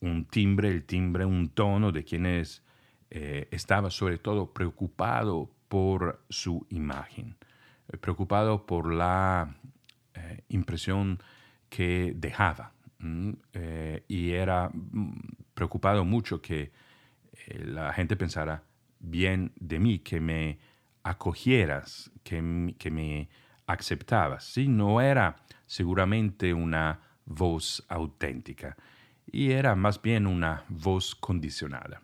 un 0.00 0.26
timbre, 0.26 0.68
el 0.68 0.84
timbre, 0.84 1.24
un 1.24 1.48
tono 1.48 1.90
de 1.90 2.04
quienes 2.04 2.62
estaba 3.08 3.88
sobre 3.90 4.18
todo 4.18 4.52
preocupado 4.52 5.50
por 5.68 6.22
su 6.28 6.66
imagen, 6.68 7.36
preocupado 8.00 8.66
por 8.66 8.92
la 8.92 9.56
impresión 10.48 11.22
que 11.70 12.12
dejaba. 12.14 12.75
Y 14.08 14.30
era 14.32 14.70
mm, 14.72 15.18
preocupado 15.54 16.04
mucho 16.04 16.40
que 16.40 16.72
eh, 17.46 17.64
la 17.64 17.92
gente 17.92 18.16
pensara 18.16 18.62
bien 19.00 19.52
de 19.60 19.78
mí, 19.78 19.98
que 19.98 20.20
me 20.20 20.58
acogieras, 21.02 22.10
que, 22.22 22.74
que 22.78 22.90
me 22.90 23.28
aceptabas. 23.66 24.44
¿sí? 24.44 24.68
No 24.68 25.00
era 25.00 25.36
seguramente 25.66 26.54
una 26.54 27.00
voz 27.24 27.84
auténtica 27.88 28.76
y 29.30 29.50
era 29.50 29.74
más 29.74 30.00
bien 30.00 30.26
una 30.26 30.64
voz 30.68 31.14
condicionada. 31.14 32.02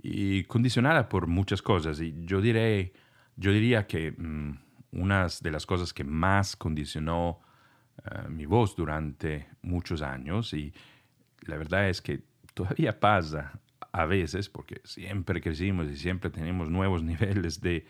Y 0.00 0.44
condicionada 0.44 1.08
por 1.08 1.26
muchas 1.26 1.62
cosas. 1.62 2.00
Y 2.00 2.14
yo, 2.24 2.40
diré, 2.40 2.92
yo 3.36 3.52
diría 3.52 3.86
que 3.86 4.12
mm, 4.12 4.52
una 4.92 5.26
de 5.40 5.50
las 5.50 5.66
cosas 5.66 5.92
que 5.92 6.04
más 6.04 6.54
condicionó 6.54 7.40
eh, 8.10 8.28
mi 8.28 8.46
voz 8.46 8.76
durante 8.76 9.48
muchos 9.62 10.02
años, 10.02 10.52
y 10.54 10.72
la 11.42 11.56
verdad 11.56 11.88
es 11.88 12.00
que 12.00 12.22
todavía 12.54 12.98
pasa 12.98 13.60
a 13.92 14.06
veces, 14.06 14.48
porque 14.48 14.80
siempre 14.84 15.40
crecimos 15.40 15.88
y 15.88 15.96
siempre 15.96 16.30
tenemos 16.30 16.70
nuevos 16.70 17.02
niveles 17.12 17.60
de, 17.60 17.86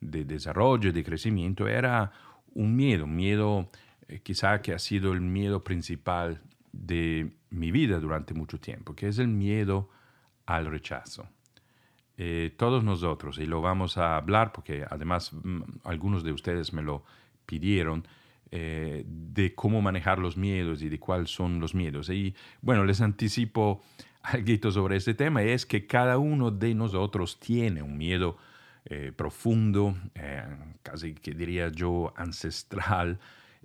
de 0.00 0.24
desarrollo 0.24 0.92
de 0.92 1.04
crecimiento, 1.04 1.68
era 1.68 2.12
un 2.54 2.76
miedo, 2.76 3.04
un 3.04 3.16
miedo 3.16 3.70
eh, 4.08 4.20
quizá 4.22 4.60
que 4.60 4.72
ha 4.72 4.78
sido 4.78 5.12
el 5.12 5.20
miedo 5.20 5.64
principal 5.64 6.42
de 6.72 7.32
mi 7.50 7.70
vida 7.70 7.98
durante 8.00 8.34
mucho 8.34 8.58
tiempo, 8.58 8.94
que 8.94 9.08
es 9.08 9.18
el 9.18 9.28
miedo 9.28 9.88
al 10.46 10.66
rechazo. 10.66 11.28
Eh, 12.18 12.54
todos 12.56 12.84
nosotros, 12.84 13.38
y 13.38 13.46
lo 13.46 13.60
vamos 13.60 13.96
a 13.96 14.16
hablar 14.16 14.52
porque 14.52 14.84
además 14.88 15.32
mm, 15.32 15.62
algunos 15.84 16.24
de 16.24 16.32
ustedes 16.32 16.72
me 16.72 16.82
lo 16.82 17.04
pidieron, 17.46 18.06
eh, 18.54 19.04
de 19.06 19.54
cómo 19.54 19.80
manejar 19.80 20.18
los 20.18 20.36
miedos 20.36 20.82
y 20.82 20.90
de 20.90 20.98
cuáles 20.98 21.30
son 21.30 21.58
los 21.58 21.74
miedos. 21.74 22.10
Y 22.10 22.34
bueno, 22.60 22.84
les 22.84 23.00
anticipo 23.00 23.82
algo 24.22 24.70
sobre 24.70 24.96
este 24.96 25.14
tema, 25.14 25.42
es 25.42 25.64
que 25.64 25.86
cada 25.86 26.18
uno 26.18 26.50
de 26.50 26.74
nosotros 26.74 27.40
tiene 27.40 27.80
un 27.80 27.96
miedo 27.96 28.36
eh, 28.84 29.10
profundo, 29.16 29.96
eh, 30.14 30.44
casi 30.82 31.14
que 31.14 31.32
diría 31.32 31.70
yo 31.70 32.12
ancestral, 32.14 33.18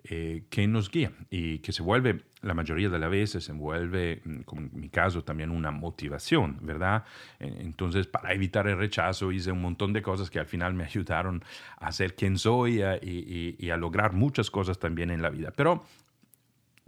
eh, 0.10 0.46
que 0.50 0.67
nos 0.67 0.89
guía 0.89 1.12
y 1.30 1.60
que 1.60 1.72
se 1.72 1.84
vuelve, 1.84 2.24
la 2.41 2.54
mayoría 2.54 2.89
de 2.89 3.00
las 3.00 3.10
veces, 3.10 3.43
se 3.43 3.54
vuelve, 3.54 4.22
mm, 4.24 4.41
como 4.41 4.62
en 4.62 4.72
mi 4.74 4.89
caso, 4.89 5.24
también 5.24 5.52
una 5.52 5.72
motivación, 5.72 6.60
¿verdad? 6.62 7.04
Entonces, 7.39 8.08
para 8.08 8.34
evitar 8.34 8.67
el 8.67 8.78
rechazo, 8.78 9.32
hice 9.32 9.52
un 9.52 9.62
montón 9.62 9.93
de 9.93 10.02
cosas 10.02 10.30
que 10.30 10.39
al 10.39 10.48
final 10.48 10.74
me 10.74 10.84
ayudaron 10.86 11.43
a 11.78 11.91
ser 11.91 12.15
quien 12.15 12.38
soy 12.38 12.82
y, 13.02 13.56
y 13.58 13.70
a 13.70 13.78
lograr 13.78 14.13
muchas 14.13 14.52
cosas 14.52 14.80
también 14.80 15.12
en 15.12 15.22
la 15.22 15.30
vida, 15.30 15.52
pero 15.56 15.84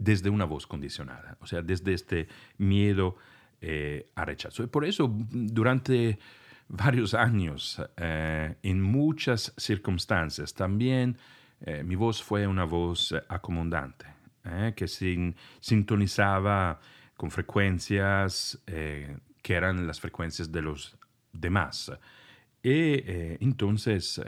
desde 0.00 0.30
una 0.30 0.46
voz 0.46 0.66
condicionada, 0.66 1.36
o 1.40 1.46
sea, 1.46 1.60
desde 1.62 1.92
este 1.92 2.26
miedo 2.56 3.16
eh, 3.60 4.10
a 4.14 4.24
rechazo. 4.24 4.62
Y 4.62 4.68
por 4.68 4.86
eso, 4.86 5.14
durante 5.30 6.18
varios 6.68 7.12
años, 7.12 7.80
eh, 7.98 8.56
en 8.62 8.80
muchas 8.80 9.52
circunstancias, 9.58 10.54
también 10.54 11.18
eh, 11.60 11.82
mi 11.82 11.94
voz 11.94 12.22
fue 12.22 12.46
una 12.46 12.64
voz 12.64 13.14
acomodante, 13.28 14.06
que 14.74 14.88
sin, 14.88 15.36
sintonizaba 15.60 16.80
con 17.14 17.30
frecuencias 17.30 18.58
que 18.64 19.54
eran 19.54 19.86
las 19.86 20.00
frecuencias 20.00 20.50
de 20.50 20.62
los 20.62 20.96
demás. 21.32 21.92
Y 22.62 23.02
entonces 23.44 24.20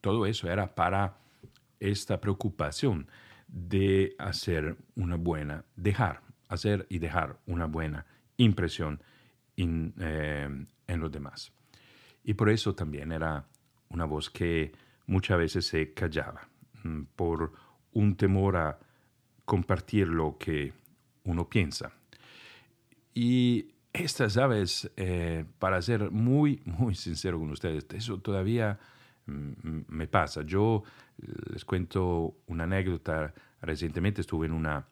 todo 0.00 0.26
eso 0.26 0.50
era 0.50 0.74
para 0.74 1.16
esta 1.78 2.20
preocupación 2.20 3.06
de 3.48 4.14
hacer 4.18 4.76
una 4.96 5.16
buena, 5.16 5.64
dejar, 5.76 6.22
hacer 6.48 6.86
y 6.88 6.98
dejar 6.98 7.38
una 7.46 7.66
buena 7.66 8.06
impresión 8.36 9.02
eh, 9.56 10.48
en 10.86 11.00
los 11.00 11.12
demás. 11.12 11.52
Y 12.24 12.34
por 12.34 12.50
eso 12.50 12.74
también 12.74 13.12
era 13.12 13.46
una 13.88 14.04
voz 14.04 14.30
que 14.30 14.72
muchas 15.06 15.38
veces 15.38 15.66
se 15.66 15.92
callaba 15.92 16.48
mm, 16.82 17.02
por 17.16 17.52
un 17.92 18.16
temor 18.16 18.56
a 18.56 18.78
compartir 19.44 20.08
lo 20.08 20.38
que 20.38 20.72
uno 21.24 21.48
piensa. 21.48 21.92
Y 23.14 23.72
estas 23.92 24.36
aves, 24.38 24.90
eh, 24.96 25.44
para 25.58 25.82
ser 25.82 26.10
muy, 26.10 26.62
muy 26.64 26.94
sincero 26.94 27.38
con 27.38 27.50
ustedes, 27.50 27.86
eso 27.92 28.18
todavía 28.18 28.78
mm, 29.26 29.80
me 29.88 30.06
pasa. 30.06 30.42
Yo 30.42 30.82
les 31.52 31.64
cuento 31.64 32.38
una 32.46 32.64
anécdota. 32.64 33.34
Recientemente 33.60 34.22
estuve 34.22 34.46
en 34.46 34.52
una 34.52 34.86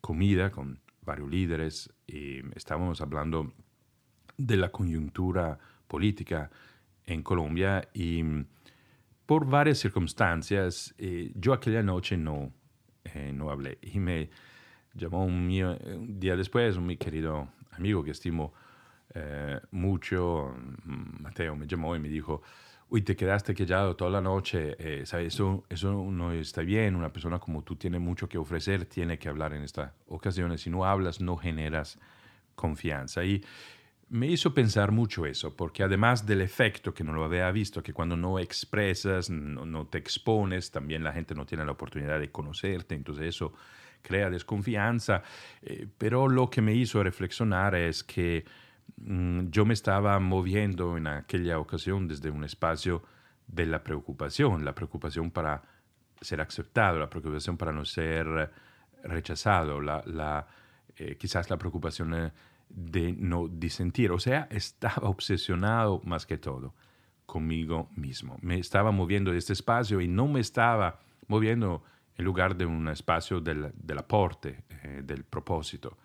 comida 0.00 0.50
con 0.50 0.80
varios 1.00 1.30
líderes 1.30 1.92
y 2.06 2.40
estábamos 2.54 3.00
hablando 3.00 3.52
de 4.36 4.56
la 4.56 4.70
coyuntura 4.70 5.58
política 5.88 6.50
en 7.06 7.22
Colombia 7.22 7.88
y 7.92 8.22
por 9.26 9.46
varias 9.46 9.78
circunstancias 9.78 10.94
eh, 10.98 11.32
yo 11.34 11.52
aquella 11.52 11.82
noche 11.82 12.16
no, 12.16 12.52
eh, 13.04 13.32
no 13.32 13.50
hablé 13.50 13.78
y 13.82 13.98
me 13.98 14.30
llamó 14.94 15.24
un, 15.24 15.48
día 16.18 16.36
después 16.36 16.76
un 16.76 16.86
mi 16.86 16.96
querido 16.96 17.48
amigo 17.72 18.02
que 18.04 18.10
estimo 18.10 18.52
eh, 19.14 19.60
mucho, 19.72 20.54
Mateo, 20.84 21.54
me 21.54 21.66
llamó 21.66 21.94
y 21.94 21.98
me 21.98 22.08
dijo, 22.08 22.40
uy, 22.88 23.02
te 23.02 23.14
quedaste 23.14 23.54
callado 23.54 23.94
toda 23.94 24.10
la 24.10 24.20
noche. 24.22 24.74
Eso, 25.02 25.64
eso 25.68 25.92
no 26.10 26.32
está 26.32 26.62
bien, 26.62 26.96
una 26.96 27.12
persona 27.12 27.38
como 27.38 27.62
tú 27.62 27.76
tiene 27.76 27.98
mucho 27.98 28.26
que 28.26 28.38
ofrecer, 28.38 28.86
tiene 28.86 29.18
que 29.18 29.28
hablar 29.28 29.52
en 29.52 29.64
estas 29.64 29.92
ocasiones, 30.06 30.62
si 30.62 30.70
no 30.70 30.86
hablas 30.86 31.20
no 31.20 31.36
generas 31.36 31.98
confianza. 32.54 33.24
Y 33.24 33.44
me 34.12 34.28
hizo 34.28 34.54
pensar 34.54 34.92
mucho 34.92 35.26
eso, 35.26 35.56
porque 35.56 35.82
además 35.82 36.24
del 36.26 36.40
efecto 36.40 36.94
que 36.94 37.04
no 37.04 37.12
lo 37.12 37.24
había 37.24 37.50
visto, 37.50 37.82
que 37.82 37.92
cuando 37.92 38.16
no 38.16 38.38
expresas, 38.38 39.30
no, 39.30 39.66
no 39.66 39.86
te 39.86 39.98
expones, 39.98 40.70
también 40.70 41.02
la 41.02 41.12
gente 41.12 41.34
no 41.34 41.44
tiene 41.44 41.64
la 41.64 41.72
oportunidad 41.72 42.20
de 42.20 42.30
conocerte, 42.30 42.94
entonces 42.94 43.26
eso 43.26 43.52
crea 44.02 44.30
desconfianza, 44.30 45.22
eh, 45.62 45.86
pero 45.98 46.28
lo 46.28 46.50
que 46.50 46.60
me 46.60 46.74
hizo 46.74 47.02
reflexionar 47.02 47.74
es 47.74 48.02
que 48.02 48.44
Mm, 48.96 49.48
yo 49.50 49.64
me 49.64 49.74
estaba 49.74 50.18
moviendo 50.20 50.96
en 50.96 51.06
aquella 51.06 51.58
ocasión 51.58 52.08
desde 52.08 52.30
un 52.30 52.44
espacio 52.44 53.02
de 53.46 53.66
la 53.66 53.82
preocupación, 53.82 54.64
la 54.64 54.74
preocupación 54.74 55.30
para 55.30 55.62
ser 56.20 56.40
aceptado, 56.40 56.98
la 56.98 57.10
preocupación 57.10 57.56
para 57.56 57.72
no 57.72 57.84
ser 57.84 58.50
rechazado, 59.02 59.80
la, 59.80 60.46
eh, 60.96 61.16
quizás 61.18 61.50
la 61.50 61.58
preocupación 61.58 62.14
eh, 62.14 62.32
de 62.74 63.12
no 63.12 63.48
disentir. 63.48 64.10
O 64.12 64.18
sea, 64.18 64.48
estaba 64.50 65.08
obsesionado 65.08 66.00
más 66.04 66.26
que 66.26 66.38
todo 66.38 66.74
conmigo 67.26 67.88
mismo. 67.96 68.38
Me 68.42 68.58
estaba 68.58 68.90
moviendo 68.90 69.32
de 69.32 69.38
este 69.38 69.52
espacio 69.52 70.00
y 70.00 70.08
no 70.08 70.28
me 70.28 70.40
estaba 70.40 71.00
moviendo 71.28 71.82
en 72.16 72.24
lugar 72.24 72.56
de 72.56 72.66
un 72.66 72.88
espacio 72.88 73.40
del, 73.40 73.72
aporte, 73.96 74.64
eh, 74.82 75.02
del 75.02 75.24
propósito. 75.24 75.96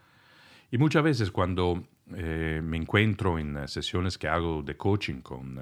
Y 0.72 0.78
muchas 0.78 1.04
veces 1.04 1.32
cuando 1.32 1.84
eh, 2.16 2.62
me 2.64 2.78
encuentro 2.78 3.40
en 3.40 3.58
eh, 3.58 3.68
sesiones 3.68 4.18
que 4.18 4.28
hago 4.28 4.62
de 4.64 4.76
coaching 4.76 5.22
con 5.22 5.60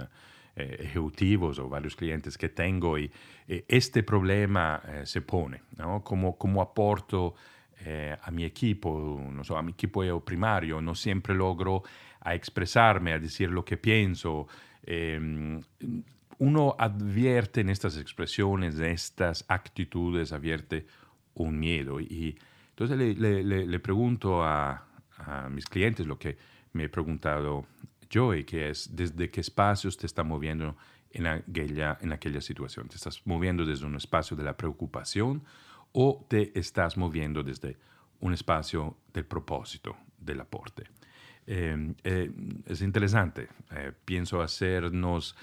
eh, 0.55 0.77
ejecutivos 0.79 1.59
o 1.59 1.69
varios 1.69 1.95
clientes 1.95 2.37
que 2.37 2.49
tengo 2.49 2.97
y 2.97 3.11
este 3.47 4.01
problema 4.01 4.81
se 5.03 5.21
pone, 5.21 5.61
¿no? 5.77 6.03
Como, 6.03 6.35
como 6.37 6.61
aporto 6.61 7.35
a 8.21 8.31
mi 8.31 8.43
equipo, 8.43 9.21
no 9.31 9.43
so, 9.43 9.57
a 9.57 9.61
mi 9.61 9.73
equipo 9.73 10.19
primario, 10.21 10.81
no 10.81 10.95
siempre 10.95 11.35
logro 11.35 11.83
a 12.21 12.33
expresarme, 12.33 13.13
a 13.13 13.19
decir 13.19 13.51
lo 13.51 13.63
que 13.63 13.77
pienso. 13.77 14.47
Em, 14.83 15.61
uno 16.39 16.75
advierte 16.77 17.61
en 17.61 17.69
estas 17.69 17.97
expresiones, 17.97 18.79
en 18.79 18.85
estas 18.85 19.45
actitudes, 19.47 20.31
advierte 20.31 20.88
un 21.35 21.59
miedo. 21.59 21.99
Y 21.99 22.38
entonces 22.69 22.97
le, 22.97 23.43
le, 23.43 23.65
le 23.67 23.79
pregunto 23.79 24.43
a, 24.43 24.85
a 25.17 25.49
mis 25.49 25.65
clientes 25.65 26.05
lo 26.05 26.17
que 26.17 26.38
me 26.73 26.85
he 26.85 26.89
preguntado 26.89 27.65
yo 28.09 28.33
y 28.33 28.43
que 28.43 28.69
es 28.69 28.95
desde 28.95 29.29
qué 29.29 29.41
espacios 29.41 29.97
te 29.97 30.05
estás 30.05 30.25
moviendo 30.25 30.75
en 31.11 31.27
aquella, 31.27 31.97
en 32.01 32.11
aquella 32.11 32.41
situación. 32.41 32.88
¿Te 32.89 32.95
estás 32.95 33.21
moviendo 33.25 33.65
desde 33.65 33.85
un 33.85 33.95
espacio 33.95 34.35
de 34.35 34.43
la 34.43 34.57
preocupación 34.57 35.43
o 35.97 36.25
te 36.27 36.58
estás 36.58 36.97
moviendo 36.97 37.41
desde 37.41 37.77
un 38.19 38.34
espacio 38.34 38.97
del 39.13 39.25
propósito, 39.25 39.95
del 40.17 40.41
aporte? 40.41 40.84
es 41.47 42.81
interesante. 42.81 43.47
pienso 44.03 44.41
hacernos 44.41 45.36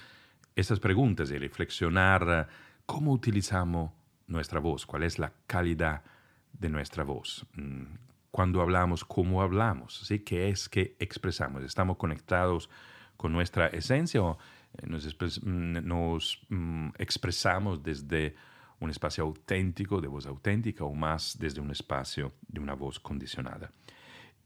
estas 0.53 0.79
preguntas 0.79 1.31
y 1.31 1.37
reflexionar 1.37 2.49
cómo 2.85 3.13
utilizamos 3.13 3.91
nuestra 4.27 4.59
voz, 4.59 4.85
cuál 4.85 5.03
es 5.03 5.17
la 5.17 5.33
calidad 5.47 6.03
de 6.51 6.69
nuestra 6.69 7.03
voz. 7.03 7.45
Mm, 7.55 7.83
cuando 8.31 8.61
hablamos, 8.61 9.05
cómo 9.05 9.41
hablamos, 9.41 9.99
¿sí? 10.07 10.19
¿Qué 10.19 10.49
es 10.49 10.69
que 10.69 10.95
expresamos? 10.99 11.63
¿Estamos 11.63 11.97
conectados 11.97 12.69
con 13.17 13.31
nuestra 13.31 13.67
esencia 13.67 14.21
o 14.21 14.37
eh, 14.81 14.87
mm, 14.87 15.87
nos, 15.87 16.41
mm, 16.49 16.89
expresamos 16.97 17.83
desde 17.83 18.35
un 18.83 18.89
espacio 18.89 19.23
auténtico, 19.23 20.01
de 20.01 20.07
voz 20.07 20.25
auténtica, 20.25 20.83
o 20.83 20.93
más 20.93 21.37
desde 21.39 21.61
un 21.61 21.71
espacio 21.71 22.33
de 22.47 22.59
una 22.59 22.73
voz 22.73 22.99
condicionada? 22.99 23.71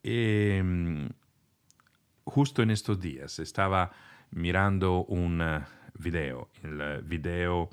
Em, 0.03 1.09
justo 2.23 2.61
en 2.61 2.71
estos 2.71 2.99
días 2.99 3.39
estaba 3.39 3.91
mirando 4.31 5.05
un 5.05 5.41
eh, 5.41 5.61
video, 5.97 6.49
el 6.63 7.01
video 7.03 7.69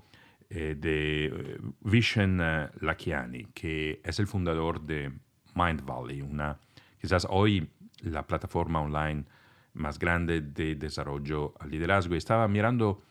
eh, 0.50 0.76
de 0.78 1.26
eh, 1.26 1.58
Vishen 1.80 2.38
eh, 2.40 2.68
Lakiani, 2.80 3.46
que 3.54 4.00
es 4.04 4.18
el 4.20 4.26
fundador 4.26 4.80
de 4.80 5.10
Mind 5.54 5.84
Valley, 5.84 6.22
una, 6.22 6.58
quizás 7.00 7.26
hoy 7.28 7.68
la 8.02 8.26
plataforma 8.26 8.80
online 8.80 9.24
más 9.72 9.98
grande 9.98 10.42
de 10.42 10.76
desarrollo 10.76 11.54
al 11.58 11.70
liderazgo. 11.70 12.14
Estaba 12.14 12.46
mirando 12.46 13.02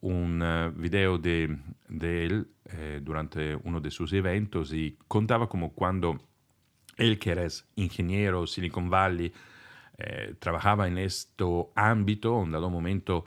un 0.00 0.72
video 0.76 1.18
de, 1.18 1.56
él 1.88 2.48
durante 3.02 3.56
uno 3.56 3.80
de 3.80 3.90
sus 3.90 4.12
eventos 4.12 4.72
y 4.72 4.96
contaba 5.08 5.48
como 5.48 5.72
cuando 5.72 6.18
él, 6.96 7.18
que 7.18 7.30
era 7.30 7.46
ingeniero 7.76 8.46
Silicon 8.46 8.90
Valley, 8.90 9.32
trabajaba 10.38 10.86
en 10.88 10.98
este 10.98 11.44
ámbito, 11.74 12.42
en 12.42 12.52
dado 12.52 12.70
momento 12.70 13.24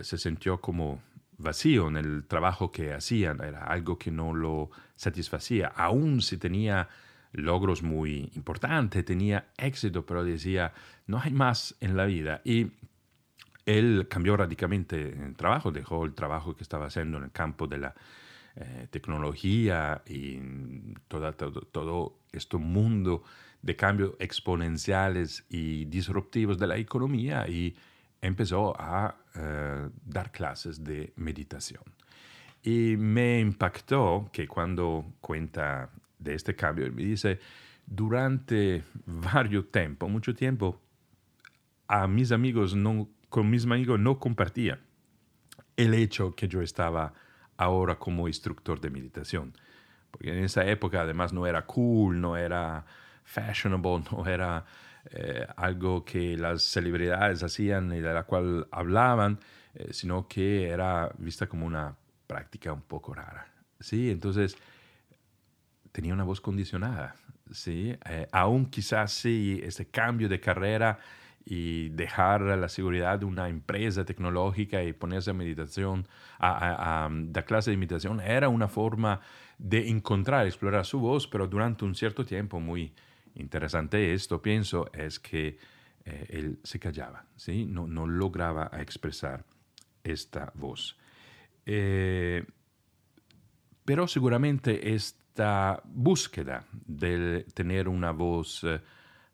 se 0.00 0.16
sintió 0.16 0.60
como 0.60 1.02
vacío 1.38 1.88
en 1.88 1.96
el 1.96 2.24
trabajo 2.26 2.70
que 2.70 2.92
hacían, 2.92 3.42
era 3.42 3.64
algo 3.64 3.98
que 3.98 4.10
no 4.10 4.32
lo 4.32 4.70
satisfacía, 4.96 5.68
aún 5.68 6.22
si 6.22 6.38
tenía 6.38 6.88
logros 7.32 7.82
muy 7.82 8.30
importantes, 8.34 9.04
tenía 9.04 9.48
éxito, 9.56 10.04
pero 10.04 10.24
decía, 10.24 10.72
no 11.06 11.18
hay 11.18 11.32
más 11.32 11.74
en 11.80 11.96
la 11.96 12.04
vida. 12.04 12.42
Y 12.44 12.72
él 13.66 14.06
cambió 14.08 14.36
radicalmente 14.36 15.10
el 15.10 15.36
trabajo, 15.36 15.70
dejó 15.70 16.04
el 16.04 16.14
trabajo 16.14 16.54
que 16.56 16.62
estaba 16.62 16.86
haciendo 16.86 17.18
en 17.18 17.24
el 17.24 17.32
campo 17.32 17.66
de 17.66 17.78
la 17.78 17.94
eh, 18.56 18.86
tecnología 18.90 20.02
y 20.06 20.38
todo, 21.08 22.18
este 22.32 22.56
mundo 22.56 23.22
de 23.62 23.76
cambios 23.76 24.12
exponenciales 24.18 25.44
y 25.48 25.84
disruptivos 25.86 26.58
de 26.58 26.66
la 26.66 26.76
economía 26.76 27.48
y 27.48 27.76
empezó 28.20 28.74
a 28.78 29.16
eh, 29.34 29.88
dar 30.04 30.32
clases 30.32 30.82
de 30.82 31.12
meditación. 31.16 31.82
Y 32.62 32.96
me 32.96 33.40
impactó 33.40 34.28
que 34.32 34.46
cuando 34.46 35.14
cuenta 35.20 35.90
de 36.18 36.34
este 36.34 36.54
cambio, 36.54 36.92
me 36.92 37.02
dice, 37.02 37.40
durante 37.86 38.84
varios 39.06 39.70
tiempo, 39.70 40.08
mucho 40.08 40.34
tiempo, 40.34 40.80
a 41.88 42.06
mis 42.06 42.32
amigos 42.32 42.74
no, 42.74 43.08
con 43.32 43.48
mis 43.48 43.64
amigos 43.64 43.98
no 43.98 44.18
compartía 44.18 44.78
el 45.78 45.94
hecho 45.94 46.36
que 46.36 46.48
yo 46.48 46.60
estaba 46.60 47.14
ahora 47.56 47.98
como 47.98 48.28
instructor 48.28 48.78
de 48.78 48.90
meditación. 48.90 49.56
Porque 50.10 50.36
en 50.36 50.44
esa 50.44 50.66
época 50.66 51.00
además 51.00 51.32
no 51.32 51.46
era 51.46 51.64
cool, 51.64 52.20
no 52.20 52.36
era 52.36 52.84
fashionable, 53.24 54.04
no 54.12 54.26
era 54.26 54.66
eh, 55.10 55.46
algo 55.56 56.04
que 56.04 56.36
las 56.36 56.62
celebridades 56.62 57.42
hacían 57.42 57.90
y 57.94 58.02
de 58.02 58.12
la 58.12 58.24
cual 58.24 58.68
hablaban, 58.70 59.40
eh, 59.72 59.94
sino 59.94 60.28
que 60.28 60.68
era 60.68 61.10
vista 61.16 61.46
como 61.46 61.64
una 61.64 61.96
práctica 62.26 62.70
un 62.70 62.82
poco 62.82 63.14
rara. 63.14 63.46
¿sí? 63.80 64.10
Entonces, 64.10 64.58
tenía 65.90 66.12
una 66.12 66.24
voz 66.24 66.42
condicionada. 66.42 67.14
¿sí? 67.50 67.96
Eh, 68.10 68.28
aún 68.30 68.66
quizás 68.66 69.10
sí, 69.10 69.58
este 69.64 69.86
cambio 69.86 70.28
de 70.28 70.38
carrera 70.38 70.98
y 71.44 71.88
dejar 71.90 72.42
la 72.42 72.68
seguridad 72.68 73.18
de 73.18 73.24
una 73.24 73.48
empresa 73.48 74.04
tecnológica 74.04 74.82
y 74.82 74.92
ponerse 74.92 75.30
a 75.30 75.34
meditación, 75.34 76.06
a, 76.38 77.04
a, 77.04 77.08
dar 77.10 77.44
clase 77.44 77.70
de 77.70 77.76
meditación, 77.76 78.20
era 78.20 78.48
una 78.48 78.68
forma 78.68 79.20
de 79.58 79.88
encontrar, 79.88 80.46
explorar 80.46 80.84
su 80.84 81.00
voz, 81.00 81.26
pero 81.26 81.46
durante 81.46 81.84
un 81.84 81.94
cierto 81.94 82.24
tiempo 82.24 82.60
muy, 82.60 82.92
interesante 83.34 84.12
esto, 84.12 84.40
pienso, 84.40 84.90
es 84.92 85.18
que 85.18 85.58
eh, 86.04 86.26
él 86.30 86.58
se 86.62 86.78
callaba, 86.78 87.24
¿sí? 87.36 87.64
no, 87.64 87.86
no 87.86 88.06
lograba 88.06 88.70
expresar 88.78 89.44
esta 90.02 90.52
voz. 90.54 90.98
Eh, 91.64 92.44
pero 93.84 94.06
seguramente 94.06 94.94
esta 94.94 95.80
búsqueda 95.84 96.66
de 96.72 97.46
tener 97.54 97.88
una 97.88 98.10
voz 98.12 98.64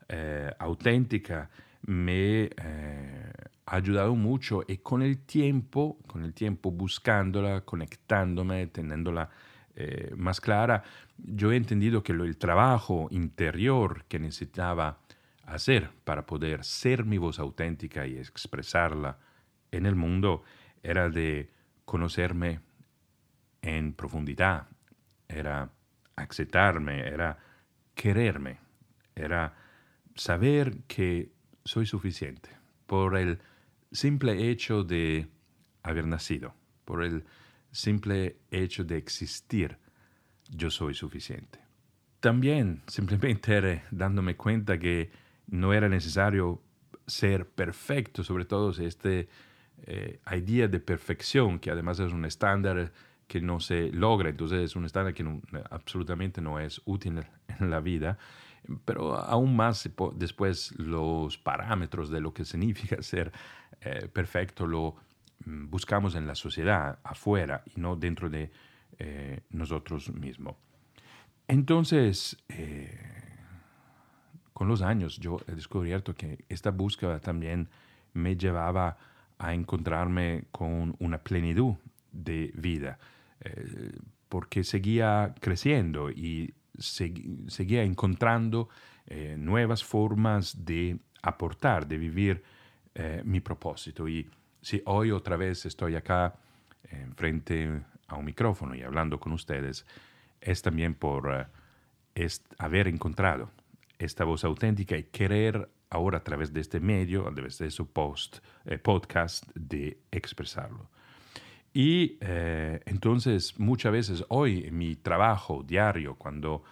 eh, 0.07 0.51
auténtica 0.59 1.49
me 1.81 2.49
ha 3.65 3.75
ayudado 3.75 4.15
mucho. 4.15 4.63
Y 4.67 4.77
con 4.77 5.01
el 5.01 5.19
tiempo, 5.19 5.97
con 6.07 6.23
el 6.23 6.33
tiempo 6.33 6.71
buscándola, 6.71 7.61
conectándome, 7.61 8.67
teniéndola 8.67 9.29
eh, 9.75 10.13
más 10.17 10.41
clara, 10.41 10.83
yo 11.17 11.51
he 11.51 11.55
entendido 11.55 12.03
que 12.03 12.11
el 12.11 12.37
trabajo 12.37 13.07
interior 13.11 14.05
que 14.07 14.19
necesitaba 14.19 14.99
hacer 15.45 15.89
para 16.03 16.25
poder 16.25 16.63
ser 16.63 17.05
mi 17.05 17.17
voz 17.17 17.39
auténtica 17.39 18.05
y 18.05 18.17
expresarla 18.17 19.17
en 19.71 19.85
el 19.85 19.95
mundo 19.95 20.43
era 20.83 21.09
de 21.09 21.49
conocerme 21.85 22.59
en 23.61 23.93
profundidad, 23.93 24.67
era 25.27 25.69
aceptarme, 26.15 27.07
era 27.07 27.37
quererme, 27.95 28.59
era 29.15 29.53
saber 30.15 30.83
que 30.87 31.31
soy 31.69 31.85
suficiente 31.85 32.49
por 32.87 33.15
el 33.15 33.39
simple 33.91 34.49
hecho 34.49 34.83
de 34.83 35.27
haber 35.83 36.07
nacido, 36.07 36.55
por 36.83 37.03
el 37.03 37.23
simple 37.71 38.37
hecho 38.49 38.83
de 38.83 38.97
existir, 38.97 39.77
yo 40.49 40.71
soy 40.71 40.95
suficiente. 40.95 41.59
También 42.19 42.81
simplemente 42.87 43.83
dándome 43.91 44.35
cuenta 44.35 44.79
que 44.79 45.11
no 45.45 45.71
era 45.71 45.87
necesario 45.87 46.59
ser 47.05 47.47
perfecto, 47.47 48.23
sobre 48.23 48.45
todo 48.45 48.73
si 48.73 48.85
este 48.85 49.29
eh, 49.83 50.19
idea 50.35 50.67
de 50.67 50.79
perfección, 50.79 51.59
que 51.59 51.69
además 51.69 51.99
es 51.99 52.11
un 52.11 52.25
estándar 52.25 52.91
que 53.27 53.41
no 53.41 53.59
se 53.59 53.91
logra, 53.91 54.29
entonces 54.29 54.61
es 54.61 54.75
un 54.75 54.85
estándar 54.85 55.13
que 55.13 55.23
absolutamente 55.69 56.41
no 56.41 56.59
es 56.59 56.81
útil 56.85 57.23
en 57.59 57.69
la 57.69 57.79
vida, 57.79 58.17
pero 58.85 59.15
aún 59.15 59.55
más 59.55 59.89
después 60.15 60.73
los 60.77 61.37
parámetros 61.37 62.09
de 62.09 62.21
lo 62.21 62.33
que 62.33 62.45
significa 62.45 62.97
ser 63.01 63.31
eh, 63.81 64.07
perfecto 64.07 64.67
lo 64.67 64.95
Mm, 65.45 65.69
buscamos 65.69 66.15
en 66.15 66.27
la 66.27 66.35
sociedad, 66.35 66.99
afuera 67.03 67.63
y 67.73 67.79
no 67.79 67.95
dentro 67.95 68.29
de 68.29 68.51
eh, 68.97 69.41
nosotros 69.51 70.11
mismos. 70.13 70.55
Entonces, 71.47 72.37
eh, 72.49 72.99
con 74.53 74.67
los 74.67 74.81
años 74.81 75.17
yo 75.17 75.39
he 75.47 75.55
descubierto 75.55 76.13
que 76.13 76.45
esta 76.49 76.71
búsqueda 76.71 77.19
también 77.19 77.69
me 78.13 78.35
llevaba 78.35 78.97
a 79.37 79.53
encontrarme 79.53 80.45
con 80.51 80.95
una 80.99 81.19
plenitud 81.19 81.75
de 82.11 82.51
vida, 82.55 82.99
porque 84.27 84.65
seguía 84.65 85.33
creciendo 85.39 86.11
y 86.11 86.53
seguía 86.79 87.83
encontrando 87.83 88.69
nuevas 89.37 89.83
formas 89.83 90.65
de 90.65 90.99
aportar, 91.21 91.87
de 91.87 91.97
vivir 91.97 92.43
mi 93.23 93.39
propósito. 93.39 94.07
Y 94.07 94.29
si 94.61 94.81
hoy 94.85 95.11
otra 95.11 95.35
vez 95.35 95.65
estoy 95.65 95.95
acá 95.95 96.35
frente 97.15 97.81
a 98.07 98.15
un 98.15 98.25
micrófono 98.25 98.75
y 98.75 98.81
hablando 98.81 99.19
con 99.19 99.31
ustedes, 99.31 99.85
es 100.41 100.61
también 100.61 100.95
por 100.95 101.47
eh, 102.15 102.27
haber 102.57 102.87
encontrado 102.87 103.49
esta 103.97 104.23
voz 104.23 104.43
auténtica 104.43 104.97
y 104.97 105.03
querer 105.03 105.69
ahora 105.89 106.19
a 106.19 106.23
través 106.23 106.53
de 106.53 106.61
este 106.61 106.79
medio, 106.79 107.27
a 107.27 107.33
través 107.33 107.57
de 107.57 107.71
su 107.71 107.87
post, 107.87 108.39
eh, 108.65 108.77
podcast, 108.77 109.45
de 109.55 109.99
expresarlo. 110.11 110.89
Y 111.73 112.17
eh, 112.21 112.81
entonces 112.85 113.59
muchas 113.59 113.91
veces 113.91 114.25
hoy 114.29 114.65
en 114.65 114.77
mi 114.77 114.95
trabajo 114.95 115.63
diario, 115.63 116.15
cuando 116.15 116.63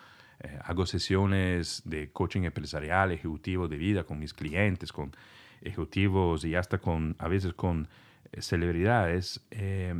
hago 0.65 0.85
sesiones 0.85 1.81
de 1.83 2.11
coaching 2.11 2.43
empresarial, 2.43 3.11
ejecutivo 3.11 3.67
de 3.67 3.77
vida 3.77 4.03
con 4.03 4.19
mis 4.19 4.35
clientes, 4.35 4.93
con 4.93 5.11
ejecutivos 5.61 6.45
y 6.45 6.55
hasta 6.55 6.77
con, 6.79 7.15
a 7.19 7.27
veces 7.27 7.53
con 7.53 7.87
eh, 8.31 8.41
celebridades, 8.41 9.45
eh, 9.51 9.93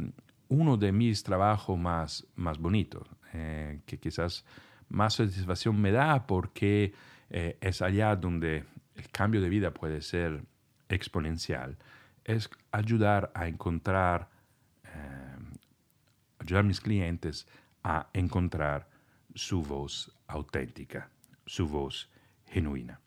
uno 0.50 0.78
de 0.78 0.92
mis 0.92 1.24
trabajos 1.24 1.78
más, 1.78 2.26
más 2.36 2.58
bonitos, 2.58 3.08
eh, 3.34 3.82
que 3.86 4.00
quizás 4.00 4.46
más 4.90 5.16
satisfacción 5.16 5.80
me 5.80 5.92
da 5.92 6.26
porque 6.26 6.94
es 7.30 7.82
allá 7.82 8.16
donde 8.16 8.64
el 8.96 9.10
cambio 9.12 9.42
de 9.42 9.50
vida 9.50 9.74
puede 9.74 10.02
ser 10.02 10.46
exponencial, 10.88 11.78
es 12.24 12.50
ayudar 12.72 13.34
a 13.36 13.50
encontrar, 13.50 14.30
eh, 14.30 14.37
ayudar 16.40 16.62
a 16.62 16.68
mis 16.68 16.80
clientes 16.80 17.48
a 17.84 18.10
encontrar 18.14 18.88
su 19.34 19.62
voz 19.62 20.12
auténtica, 20.28 21.10
su 21.46 21.68
voz 21.68 22.10
genuina. 22.48 23.00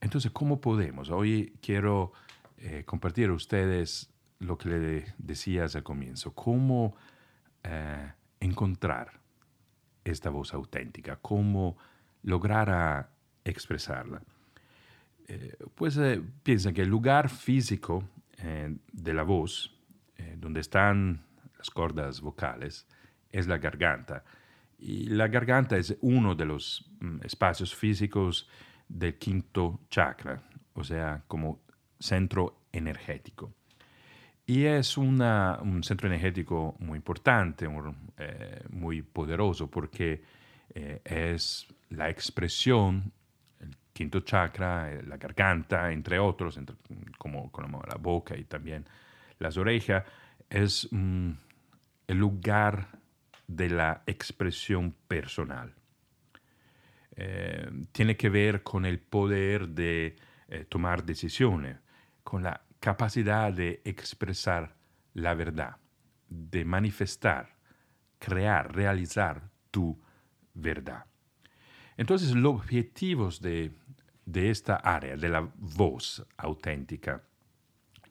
Entonces, 0.00 0.30
¿cómo 0.30 0.60
podemos? 0.60 1.10
Hoy 1.10 1.54
quiero 1.60 2.12
eh, 2.58 2.84
compartir 2.84 3.28
a 3.30 3.32
ustedes 3.32 4.10
lo 4.38 4.56
que 4.56 4.68
le 4.68 5.14
decía 5.18 5.64
al 5.64 5.82
comienzo, 5.82 6.32
cómo 6.32 6.94
eh, 7.62 8.12
encontrar 8.40 9.20
esta 10.04 10.30
voz 10.30 10.54
auténtica, 10.54 11.16
cómo 11.16 11.76
lograr 12.22 13.10
expresarla. 13.44 14.22
Eh, 15.28 15.56
pues 15.74 15.98
piensa 16.42 16.72
que 16.72 16.82
el 16.82 16.88
lugar 16.88 17.28
físico 17.28 18.04
de 18.92 19.14
la 19.14 19.22
voz, 19.22 19.75
donde 20.36 20.60
están 20.60 21.24
las 21.58 21.70
cuerdas 21.70 22.20
vocales, 22.20 22.86
es 23.30 23.46
la 23.46 23.58
garganta. 23.58 24.24
Y 24.78 25.08
la 25.08 25.28
garganta 25.28 25.76
es 25.76 25.96
uno 26.00 26.34
de 26.34 26.44
los 26.44 26.90
mm, 27.00 27.24
espacios 27.24 27.74
físicos 27.74 28.48
del 28.88 29.16
quinto 29.16 29.80
chakra, 29.90 30.42
o 30.74 30.84
sea, 30.84 31.22
como 31.26 31.60
centro 31.98 32.60
energético. 32.72 33.52
Y 34.46 34.64
es 34.64 34.96
un 34.96 35.18
centro 35.82 36.06
energético 36.06 36.76
muy 36.78 36.98
importante, 36.98 37.68
eh, 38.18 38.60
muy 38.70 39.02
poderoso, 39.02 39.68
porque 39.68 40.22
eh, 40.72 41.00
es 41.04 41.66
la 41.90 42.08
expresión, 42.08 43.12
el 43.58 43.76
quinto 43.92 44.20
chakra, 44.20 44.92
eh, 44.92 45.02
la 45.02 45.16
garganta, 45.16 45.90
entre 45.90 46.20
otros, 46.20 46.60
como, 47.18 47.50
la 47.88 47.96
boca 47.96 48.36
y 48.36 48.44
también 48.44 48.86
las 49.38 49.56
orejas, 49.56 50.04
es 50.48 50.88
mm, 50.90 51.30
el 52.08 52.16
lugar 52.16 52.88
de 53.46 53.70
la 53.70 54.02
expresión 54.06 54.94
personal. 55.06 55.74
tiene 57.92 58.16
que 58.16 58.28
ver 58.28 58.62
con 58.62 58.84
el 58.84 58.98
poder 58.98 59.68
de 59.68 60.16
tomar 60.68 61.02
decisiones, 61.02 61.78
con 62.22 62.42
la 62.42 62.60
capacidad 62.78 63.52
de 63.52 63.80
expresar 63.84 64.76
la 65.14 65.34
verdad, 65.34 65.76
de 66.28 66.64
manifestar, 66.64 67.56
crear, 68.18 68.74
realizar 68.74 69.48
tu 69.70 69.98
verdad. 70.54 71.06
Entonces, 71.96 72.34
los 72.34 72.54
objetivos 72.54 73.40
de, 73.40 73.72
esta 74.34 74.76
área, 74.76 75.16
de 75.16 75.28
la 75.28 75.48
voz 75.56 76.26
auténtica, 76.36 77.22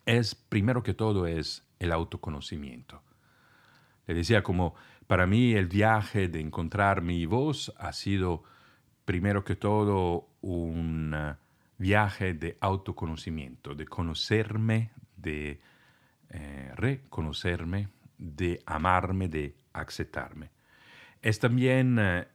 es, 0.06 0.36
primero 0.36 0.84
que 0.84 0.94
todo, 0.94 1.28
es 1.28 1.63
el 1.80 1.91
autoconocimiento. 1.91 3.02
Le 4.08 4.13
decía 4.13 4.44
como, 4.44 4.76
para 5.08 5.28
mí 5.28 5.54
el 5.54 5.68
viaje 5.68 6.28
de 6.28 6.39
encontrar 6.39 7.02
mi 7.02 7.26
voz 7.26 7.74
ha 7.78 7.94
sido, 7.94 8.44
primero 9.06 9.44
que 9.44 9.56
todo, 9.56 10.28
un 10.41 11.15
viaje 11.78 12.34
de 12.34 12.58
autoconocimiento, 12.62 13.76
de 13.76 13.86
conocerme, 13.86 14.91
de 15.18 15.60
eh, 16.30 16.72
reconocerme, 16.76 17.89
de 18.18 18.62
amarme, 18.65 19.28
de 19.28 19.56
aceptarme. 19.74 20.52
Es 21.22 21.39
también 21.39 21.98
eh, 22.00 22.28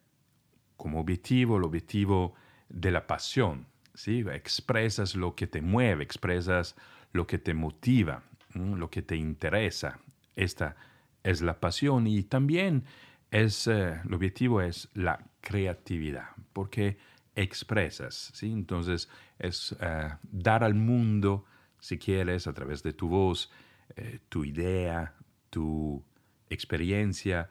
como 0.77 1.01
objetivo 1.01 1.57
el 1.57 1.65
objetivo 1.65 2.35
de 2.69 2.91
la 2.91 3.07
pasión. 3.07 3.67
Expresas 4.07 5.15
lo 5.15 5.35
que 5.35 5.47
te 5.47 5.61
mueve, 5.61 6.05
expresas 6.05 6.75
lo 7.13 7.27
que 7.27 7.39
te 7.39 7.55
motiva, 7.55 8.23
lo 8.55 8.91
que 8.91 9.03
te 9.03 9.17
interesa. 9.17 9.99
Esta 10.37 10.77
es 11.23 11.43
la 11.43 11.61
pasión 11.61 12.07
y 12.07 12.23
también 12.23 12.85
es, 13.31 13.67
eh, 13.67 14.01
el 14.05 14.15
objetivo 14.15 14.61
es 14.61 14.89
la 14.95 15.25
creatividad, 15.41 16.29
porque 16.53 16.99
expresas. 17.35 18.31
¿sí? 18.35 18.53
Entonces, 18.53 19.09
es 19.39 19.77
eh, 19.81 20.11
dar 20.23 20.65
al 20.65 20.75
mundo, 20.75 21.45
si 21.79 21.99
quieres, 21.99 22.47
a 22.47 22.53
través 22.53 22.83
de 22.83 22.93
tu 22.93 23.09
voz, 23.09 23.51
eh, 23.97 24.21
tu 24.29 24.45
idea, 24.45 25.15
tu 25.49 26.05
experiencia, 26.49 27.49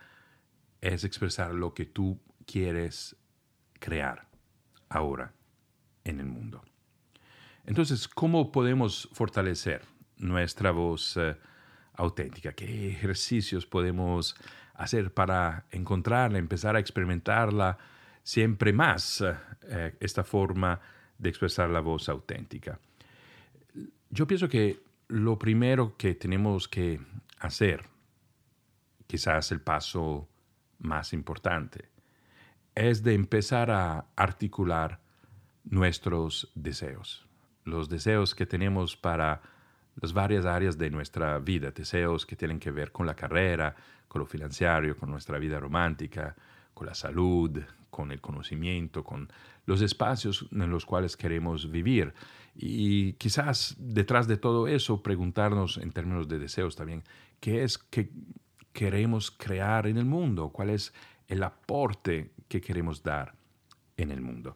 es 0.81 1.03
expresar 1.03 1.53
lo 1.53 1.73
que 1.73 1.85
tú 1.85 2.19
quieres 2.45 3.15
crear 3.79 4.27
ahora 4.89 5.33
en 6.03 6.19
el 6.19 6.25
mundo. 6.25 6.63
Entonces, 7.69 8.07
¿cómo 8.07 8.51
podemos 8.51 9.07
fortalecer 9.13 9.83
nuestra 10.17 10.71
voz 10.71 11.15
eh, 11.15 11.37
auténtica? 11.93 12.51
¿Qué 12.51 12.89
ejercicios 12.89 13.65
podemos 13.65 14.35
hacer 14.73 15.13
para 15.13 15.65
encontrarla, 15.71 16.37
empezar 16.37 16.75
a 16.75 16.79
experimentarla 16.79 17.77
siempre 18.23 18.73
más, 18.73 19.23
esta 19.99 20.23
forma 20.23 20.79
de 21.17 21.29
expresar 21.29 21.69
la 21.69 21.81
voz 21.81 22.09
auténtica. 22.09 22.79
Yo 24.09 24.25
pienso 24.25 24.47
que 24.47 24.81
lo 25.09 25.37
primero 25.37 25.95
que 25.97 26.15
tenemos 26.15 26.67
que 26.67 26.99
hacer, 27.39 27.85
quizás 29.05 29.51
el 29.51 29.61
paso 29.61 30.27
más 30.79 31.13
importante, 31.13 31.89
es 32.73 33.03
de 33.03 33.13
empezar 33.13 33.69
a 33.69 34.05
articular 34.15 34.99
nuestros 35.65 36.51
deseos, 36.55 37.27
los 37.69 37.89
deseos 37.89 38.35
que 38.35 38.45
tenemos 38.45 38.95
para 38.95 39.41
las 40.01 40.13
varias 40.13 40.45
áreas 40.45 40.77
de 40.77 40.89
nuestra 40.89 41.39
vida, 41.39 41.71
deseos 41.71 42.25
que 42.25 42.35
tienen 42.35 42.59
que 42.59 42.71
ver 42.71 42.91
con 42.91 43.05
la 43.05 43.15
carrera, 43.15 43.75
con 44.07 44.19
lo 44.19 44.25
financiero, 44.25 44.95
con 44.97 45.11
nuestra 45.11 45.37
vida 45.37 45.59
romántica, 45.59 46.35
con 46.73 46.87
la 46.87 46.93
salud, 46.93 47.59
con 47.89 48.11
el 48.11 48.21
conocimiento, 48.21 49.03
con 49.03 49.29
los 49.65 49.81
espacios 49.81 50.47
en 50.51 50.69
los 50.69 50.85
cuales 50.85 51.17
queremos 51.17 51.69
vivir. 51.69 52.13
Y 52.55 53.13
quizás 53.13 53.75
detrás 53.77 54.27
de 54.27 54.37
todo 54.37 54.67
eso 54.67 55.03
preguntarnos 55.03 55.77
en 55.77 55.91
términos 55.91 56.27
de 56.27 56.39
deseos 56.39 56.75
también, 56.75 57.03
¿qué 57.39 57.63
es 57.63 57.77
que 57.77 58.09
queremos 58.73 59.31
crear 59.31 59.87
en 59.87 59.97
el 59.97 60.05
mundo? 60.05 60.49
¿Cuál 60.49 60.69
es 60.69 60.93
el 61.27 61.43
aporte 61.43 62.31
que 62.47 62.61
queremos 62.61 63.03
dar 63.03 63.33
en 63.97 64.11
el 64.11 64.21
mundo? 64.21 64.55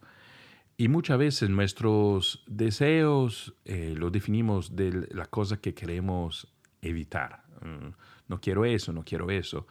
Y 0.83 0.89
muchas 0.89 1.17
veces 1.17 1.49
nuestros 1.49 2.43
deseos 2.45 3.55
eh, 3.63 3.95
lo 3.97 4.09
definimos 4.09 4.75
de 4.75 5.07
la 5.11 5.27
cosa 5.27 5.61
que 5.61 5.73
queremos 5.73 6.53
evitar. 6.81 7.45
Mm, 7.61 7.93
no 8.27 8.41
quiero 8.41 8.65
eso, 8.65 8.91
no 8.91 9.05
quiero 9.05 9.31
eso. 9.31 9.65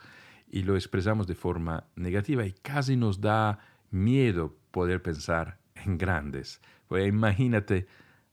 Y 0.49 0.63
lo 0.63 0.75
expresamos 0.75 1.27
de 1.27 1.35
forma 1.35 1.85
negativa 1.97 2.47
y 2.47 2.53
casi 2.53 2.97
nos 2.97 3.21
da 3.21 3.59
miedo 3.91 4.57
poder 4.71 5.03
pensar 5.03 5.59
en 5.75 5.99
grandes. 5.99 6.63
Pues 6.89 7.07
imagínate 7.07 7.87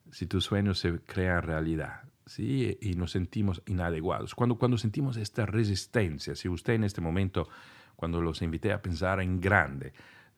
si 0.09 0.25
tus 0.25 0.45
sueños 0.45 0.79
se 0.79 1.01
crean 1.01 1.43
realidad. 1.43 2.03
¿sí? 2.27 2.77
Y 2.79 2.93
nos 2.93 3.11
sentimos 3.11 3.61
inadecuados. 3.65 4.33
Cuando, 4.35 4.57
cuando 4.57 4.77
sentimos 4.77 5.17
esta 5.17 5.45
resistencia, 5.45 6.33
si 6.33 6.47
usted 6.47 6.75
en 6.75 6.85
este 6.85 7.01
momento, 7.01 7.49
cuando 7.97 8.21
los 8.21 8.41
invité 8.41 8.71
a 8.71 8.81
pensar 8.81 9.19
en 9.19 9.41
grande, 9.41 9.91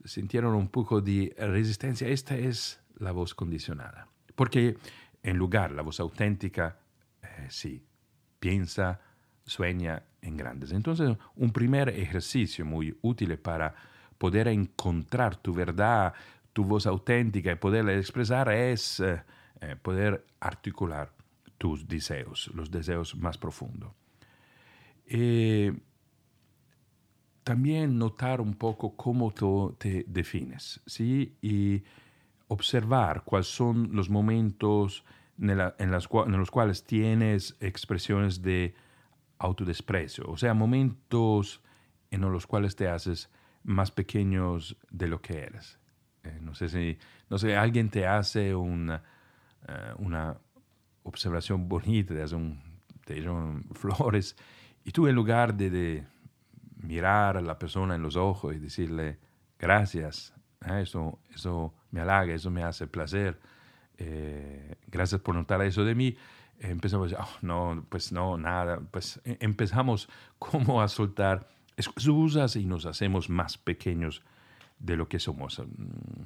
sintieron 0.05 0.55
un 0.55 0.69
poco 0.69 1.01
de 1.01 1.35
resistencia, 1.37 2.07
esta 2.07 2.35
es 2.35 2.81
la 2.97 3.11
voz 3.11 3.33
condicionada. 3.33 4.07
Porque 4.35 4.77
en 5.23 5.37
lugar, 5.37 5.71
la 5.71 5.81
voz 5.81 5.99
auténtica, 5.99 6.77
eh, 7.21 7.47
sí, 7.49 7.83
piensa, 8.39 8.99
sueña 9.45 10.03
en 10.21 10.37
grandes. 10.37 10.71
Entonces, 10.71 11.17
un 11.35 11.51
primer 11.51 11.89
ejercicio 11.89 12.65
muy 12.65 12.97
útil 13.01 13.37
para 13.37 13.73
poder 14.17 14.47
encontrar 14.47 15.35
tu 15.35 15.53
verdad, 15.53 16.13
tu 16.53 16.63
voz 16.63 16.85
auténtica 16.85 17.51
y 17.51 17.55
poderla 17.55 17.93
expresar 17.95 18.51
es 18.51 18.99
eh, 18.99 19.23
eh, 19.61 19.75
poder 19.81 20.25
articular 20.39 21.11
tus 21.57 21.87
deseos, 21.87 22.49
los 22.53 22.71
deseos 22.71 23.15
más 23.15 23.37
profundos. 23.37 23.91
Eh, 25.05 25.73
también 27.51 27.97
notar 27.97 28.39
un 28.39 28.53
poco 28.53 28.95
cómo 28.95 29.31
tú 29.31 29.75
te 29.77 30.05
defines, 30.07 30.79
¿sí? 30.85 31.35
Y 31.41 31.83
observar 32.47 33.23
cuáles 33.25 33.47
son 33.47 33.89
los 33.91 34.09
momentos 34.09 35.03
en, 35.37 35.59
en, 35.77 35.91
los 35.91 36.49
cuales 36.49 36.85
tienes 36.85 37.57
expresiones 37.59 38.41
de 38.41 38.73
autodesprecio, 39.37 40.23
o 40.29 40.37
sea, 40.37 40.53
momentos 40.53 41.61
en 42.09 42.21
los 42.21 42.47
cuales 42.47 42.77
te 42.77 42.87
haces 42.87 43.29
más 43.63 43.91
pequeños 43.91 44.77
de 44.89 45.09
lo 45.09 45.21
que 45.21 45.39
eres. 45.39 45.77
Eh, 46.23 46.39
no 46.41 46.55
sé 46.55 46.69
si, 46.69 46.97
no 47.29 47.37
sé, 47.37 47.57
alguien 47.57 47.89
te 47.89 48.07
hace 48.07 48.55
una, 48.55 49.03
eh, 49.67 49.93
una 49.97 50.37
observación 51.03 51.67
bonita, 51.67 52.13
te 52.13 52.21
hace 52.21 52.35
un, 52.35 52.61
te 53.03 53.21
flores, 53.73 54.37
y 54.85 54.91
tú 54.91 55.05
en 55.07 55.15
lugar 55.15 55.53
de, 55.53 55.69
de, 55.69 56.07
mirar 56.81 57.37
a 57.37 57.41
la 57.41 57.57
persona 57.57 57.95
en 57.95 58.01
los 58.01 58.15
ojos 58.15 58.55
y 58.55 58.59
decirle 58.59 59.19
gracias, 59.59 60.33
¿eh? 60.65 60.81
eso, 60.81 61.19
eso 61.33 61.73
me 61.91 62.01
halaga, 62.01 62.33
eso 62.33 62.49
me 62.49 62.63
hace 62.63 62.87
placer. 62.87 63.39
Eh, 63.97 64.75
gracias 64.87 65.21
por 65.21 65.35
notar 65.35 65.61
eso 65.61 65.83
de 65.85 65.95
mí. 65.95 66.15
Empezamos 66.59 67.13
oh, 67.13 67.37
no, 67.41 67.85
pues 67.89 68.11
no, 68.11 68.37
nada. 68.37 68.79
Pues 68.79 69.21
e, 69.25 69.37
empezamos 69.39 70.09
como 70.39 70.81
a 70.81 70.87
soltar 70.87 71.47
excusas 71.77 72.55
y 72.55 72.65
nos 72.65 72.85
hacemos 72.85 73.29
más 73.29 73.57
pequeños 73.57 74.23
de 74.79 74.97
lo 74.97 75.07
que 75.07 75.19
somos. 75.19 75.59
Mm, 75.59 76.23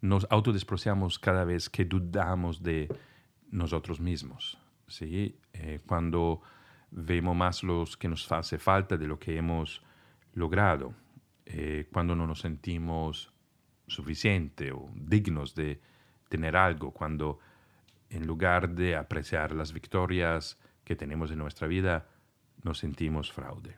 nos 0.00 0.26
autodespreciamos 0.30 1.18
cada 1.18 1.44
vez 1.44 1.70
que 1.70 1.84
dudamos 1.84 2.62
de 2.62 2.88
nosotros 3.50 4.00
mismos. 4.00 4.58
¿sí? 4.88 5.38
Eh, 5.52 5.80
cuando 5.86 6.40
vemos 6.90 7.36
más 7.36 7.62
los 7.62 7.96
que 7.96 8.08
nos 8.08 8.30
hace 8.32 8.58
falta 8.58 8.96
de 8.96 9.06
lo 9.06 9.18
que 9.18 9.36
hemos 9.36 9.82
logrado, 10.34 10.94
eh, 11.46 11.88
cuando 11.92 12.14
no 12.14 12.26
nos 12.26 12.40
sentimos 12.40 13.32
suficientes 13.86 14.72
o 14.72 14.90
dignos 14.94 15.54
de 15.54 15.80
tener 16.28 16.56
algo, 16.56 16.92
cuando 16.92 17.38
en 18.08 18.26
lugar 18.26 18.70
de 18.70 18.96
apreciar 18.96 19.52
las 19.52 19.72
victorias 19.72 20.58
que 20.84 20.96
tenemos 20.96 21.30
en 21.30 21.38
nuestra 21.38 21.66
vida, 21.66 22.06
nos 22.62 22.78
sentimos 22.78 23.32
fraude. 23.32 23.76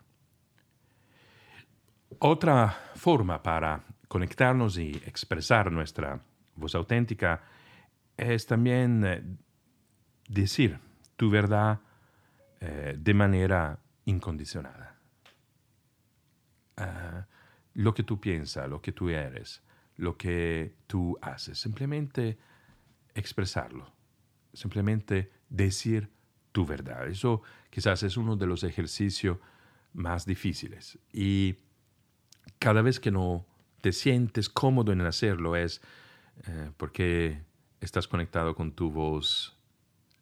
Otra 2.19 2.69
forma 2.95 3.43
para 3.43 3.85
conectarnos 4.09 4.79
y 4.79 4.91
expresar 5.05 5.73
nuestra 5.73 6.21
voz 6.55 6.75
auténtica 6.75 7.43
es 8.17 8.47
también 8.47 9.05
eh, 9.05 9.23
decir 10.29 10.79
tu 11.17 11.31
verdad 11.31 11.81
eh, 12.61 12.95
de 12.99 13.15
manera 13.15 13.79
incondicionada. 14.05 14.94
Ah, 16.77 17.27
lo 17.75 17.93
que 17.95 18.03
tú 18.03 18.21
piensas, 18.21 18.69
lo 18.69 18.81
que 18.81 18.93
tú 18.93 19.09
eres, 19.09 19.63
lo 19.97 20.17
que 20.17 20.77
tú 20.87 21.19
haces, 21.21 21.59
simplemente 21.59 22.39
expresarlo, 23.15 23.93
simplemente 24.53 25.33
decir 25.49 26.11
tu 26.53 26.65
verdad. 26.65 27.09
Eso 27.09 27.43
quizás 27.71 28.03
es 28.03 28.17
uno 28.17 28.37
de 28.37 28.47
los 28.47 28.63
ejercicios 28.63 29.39
más 29.93 30.25
difíciles. 30.25 30.99
Y 31.13 31.57
cada 32.59 32.83
vez 32.83 33.01
que 33.01 33.11
no 33.11 33.45
te 33.81 33.93
sientes 33.93 34.49
cómodo 34.49 34.93
en 34.93 35.01
hacerlo 35.03 35.57
es 35.57 35.81
eh, 36.47 36.71
porque 36.77 37.43
estás 37.81 38.09
conectado 38.09 38.55
con 38.55 38.73
tu 38.73 38.91
voz 38.91 39.57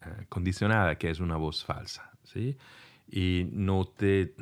eh, 0.01 0.27
condicionada, 0.29 0.97
que 0.97 1.11
es 1.11 1.21
una 1.21 1.37
voz 1.37 1.65
falsa. 1.65 2.11
¿sí? 2.25 2.57
Y 3.09 3.49
no 3.53 3.85
te, 3.87 4.35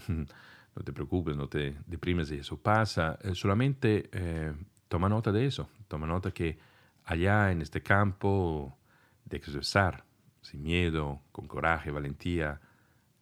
no 0.74 0.82
te 0.82 0.92
preocupes, 0.92 1.36
no 1.36 1.48
te 1.48 1.76
deprimes 1.86 2.28
si 2.28 2.36
eso. 2.36 2.56
Pasa, 2.56 3.18
eh, 3.22 3.34
solamente 3.34 4.08
eh, 4.12 4.52
toma 4.88 5.08
nota 5.08 5.32
de 5.32 5.46
eso, 5.46 5.68
toma 5.88 6.06
nota 6.06 6.30
que 6.30 6.58
allá 7.04 7.50
en 7.50 7.62
este 7.62 7.82
campo 7.82 8.76
de 9.24 9.36
expresar 9.36 10.04
sin 10.42 10.62
miedo, 10.62 11.20
con 11.32 11.46
coraje, 11.46 11.90
valentía, 11.90 12.60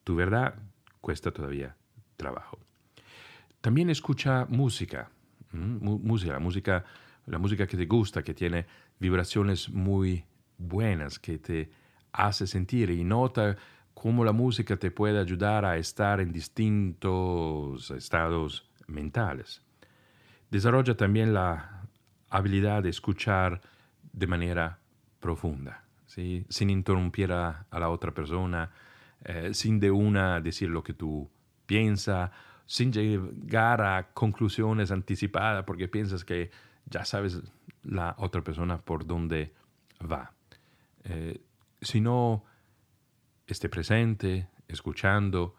tu 0.05 0.14
verdad 0.14 0.55
cuesta 1.01 1.30
todavía 1.30 1.76
trabajo. 2.16 2.59
También 3.61 3.90
escucha 3.90 4.46
música, 4.49 5.11
música, 5.53 6.32
la 6.32 6.38
música, 6.38 6.84
la 7.26 7.38
música 7.38 7.66
que 7.66 7.76
te 7.76 7.86
gusta, 7.86 8.22
que 8.22 8.34
tiene 8.34 8.66
vibraciones 8.99 9.68
muy 9.68 10.24
buenas, 10.59 11.18
que 11.18 11.38
te 11.38 11.70
hace 12.12 12.46
sentir 12.46 12.90
y 12.90 13.05
nota 13.05 13.57
cómo 14.01 14.24
la 14.24 14.32
música 14.32 14.76
te 14.76 14.92
puede 14.92 15.18
ayudar 15.18 15.64
a 15.64 15.76
estar 15.76 16.20
en 16.20 16.30
distintos 16.32 17.90
estados 17.90 18.70
mentales. 18.86 19.61
Desarrolla 20.51 20.96
también 20.96 21.34
la 21.34 21.82
habilidad 22.30 22.84
de 22.84 22.90
escuchar 22.90 23.61
de 24.12 24.26
manera 24.28 24.78
profunda, 25.18 25.82
sin 26.07 26.70
interrumpir 26.70 27.32
a, 27.32 27.66
la 27.72 27.90
otra 27.90 28.12
persona, 28.12 28.70
eh, 29.24 29.51
sin 29.53 29.80
de 29.80 29.90
una 29.90 30.40
decir 30.40 30.70
lo 30.70 30.84
que 30.84 30.92
tú 30.92 31.28
piensas, 31.66 32.30
sin 32.66 32.92
llegar 32.92 33.82
a 33.82 34.11
conclusiones 34.14 34.92
anticipadas 34.92 35.64
porque 35.64 35.88
piensas 35.88 36.24
que 36.24 36.53
ya 36.86 37.05
sabes 37.05 37.42
la 37.82 38.14
otra 38.18 38.42
persona 38.42 38.78
por 38.78 39.05
dónde 39.05 39.55
va. 40.01 40.32
Eh, 41.03 41.40
sino 41.80 42.44
esté 43.53 43.68
presente, 43.68 44.49
escuchando, 44.68 45.57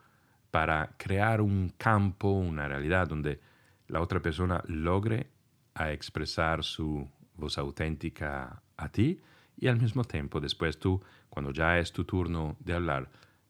para 0.52 0.96
crear 0.98 1.42
un 1.42 1.74
campo, 1.78 2.30
una 2.30 2.68
realidad 2.68 3.08
donde 3.08 3.40
la 3.88 4.02
otra 4.02 4.22
persona 4.22 4.64
logre 4.68 5.28
a 5.74 5.92
expresar 5.92 6.64
su 6.64 7.08
voz 7.36 7.58
auténtica 7.58 8.62
a 8.78 8.90
ti 8.90 9.20
y 9.58 9.68
al 9.68 9.80
mismo 9.80 10.04
tiempo 10.04 10.40
después 10.40 10.80
tú, 10.80 11.02
cuando 11.30 11.52
ya 11.52 11.78
es 11.78 11.92
tu 11.92 12.06
turno 12.06 12.56
de 12.60 12.74
hablar, 12.74 13.10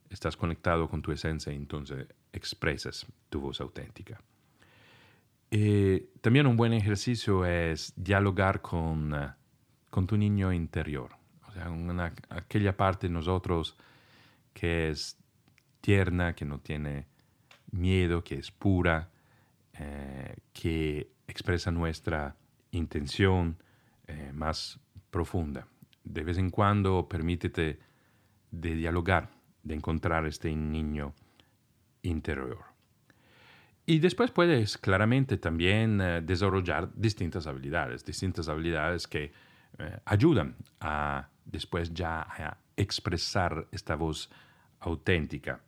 estás 0.10 0.36
conectado 0.36 0.90
con 0.90 1.02
tu 1.02 1.12
esencia 1.12 1.54
y 1.54 1.56
entonces 1.56 2.08
expresas 2.34 3.06
tu 3.30 3.42
voz 3.42 3.62
auténtica. 3.62 4.20
Eh, 5.52 6.10
también 6.22 6.48
un 6.48 6.58
buen 6.58 6.74
ejercicio 6.74 7.46
es 7.46 7.94
dialogar 7.96 8.62
con, 8.62 9.14
eh, 9.14 9.34
con 9.90 10.06
tu 10.06 10.18
niño 10.18 10.54
interior 10.54 11.20
aquella 12.30 12.76
parte 12.76 13.08
de 13.08 13.14
nosotros 13.14 13.78
que 14.60 14.90
es 14.90 15.18
tierna, 15.80 16.36
que 16.36 16.44
no 16.44 16.60
tiene 16.60 17.08
miedo, 17.72 18.26
que 18.26 18.36
es 18.36 18.52
pura, 18.52 19.10
eh, 19.72 20.36
que 20.52 21.14
expresa 21.30 21.72
nuestra 21.72 22.36
intención 22.72 23.56
eh, 24.08 24.32
más 24.34 24.82
profunda. 25.12 25.66
De 26.04 26.26
vez 26.26 26.38
en 26.38 26.50
cuando 26.50 27.08
permítete 27.08 27.80
de 28.52 28.76
dialogar, 28.76 29.30
de 29.64 29.76
encontrar 29.76 30.26
este 30.26 30.54
niño 30.54 31.14
interior. 32.02 32.66
Y 33.86 34.00
después 34.00 34.30
puedes 34.30 34.78
claramente 34.78 35.38
también 35.38 36.02
eh, 36.02 36.20
desarrollar 36.22 36.90
distintas 36.96 37.48
habilidades, 37.48 38.04
distintas 38.04 38.50
habilidades 38.50 39.08
que 39.08 39.32
ayudan 40.04 40.56
a 40.82 41.30
después 41.46 41.94
ya 41.94 42.22
a 42.22 42.58
expresar 42.76 43.68
esta 43.72 43.96
voz 43.96 44.30
auténtica. 44.80 45.62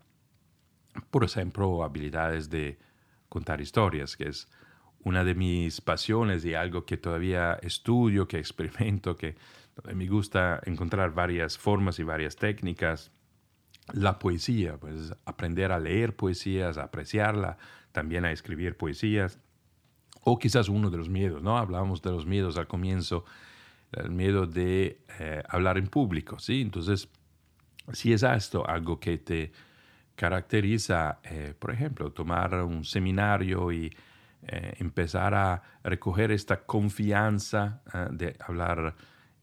Por 1.10 1.24
ejemplo, 1.24 1.84
habilidades 1.84 2.50
de 2.50 2.80
contar 3.30 3.62
historias, 3.62 4.18
que 4.18 4.28
es 4.28 4.48
una 5.04 5.24
de 5.24 5.36
mis 5.36 5.82
pasiones 5.82 6.46
y 6.46 6.54
algo 6.54 6.86
que 6.86 6.98
todavía 6.98 7.54
estudio, 7.62 8.28
que 8.28 8.38
experimento, 8.38 9.16
que 9.16 9.36
me 9.94 10.08
gusta 10.08 10.60
encontrar 10.66 11.14
varias 11.14 11.58
formas 11.58 12.00
y 12.00 12.04
varias 12.04 12.36
técnicas. 12.36 13.12
La 13.94 14.20
poesía, 14.20 14.78
pues 14.78 15.14
aprender 15.26 15.72
a 15.72 15.80
leer 15.80 16.16
poesías, 16.16 16.78
a 16.78 16.84
apreciarla, 16.84 17.58
también 17.92 18.26
a 18.26 18.32
escribir 18.32 18.78
poesías. 18.78 19.40
O 20.24 20.38
quizás 20.38 20.70
uno 20.70 20.92
de 20.92 20.98
los 20.98 21.10
miedos, 21.10 21.42
¿no? 21.42 21.58
Hablábamos 21.58 22.02
de 22.02 22.12
los 22.12 22.26
miedos 22.26 22.58
al 22.58 22.68
comienzo 22.68 23.26
el 23.92 24.12
miedo 24.12 24.46
de 24.46 25.04
eh, 25.20 25.44
hablar 25.50 25.78
en 25.78 25.88
público, 25.88 26.40
¿sí? 26.40 26.62
Entonces, 26.62 27.10
si 27.94 28.14
es 28.14 28.24
esto 28.24 28.68
algo 28.68 29.00
que 29.00 29.18
te 29.18 29.52
caracteriza, 30.16 31.20
eh, 31.24 31.54
por 31.58 31.72
ejemplo, 31.72 32.12
tomar 32.12 32.54
un 32.64 32.86
seminario 32.86 33.72
y 33.72 33.92
eh, 34.44 34.74
empezar 34.80 35.34
a 35.34 35.62
recoger 35.84 36.32
esta 36.32 36.64
confianza 36.64 37.82
de 38.12 38.36
hablar 38.40 38.96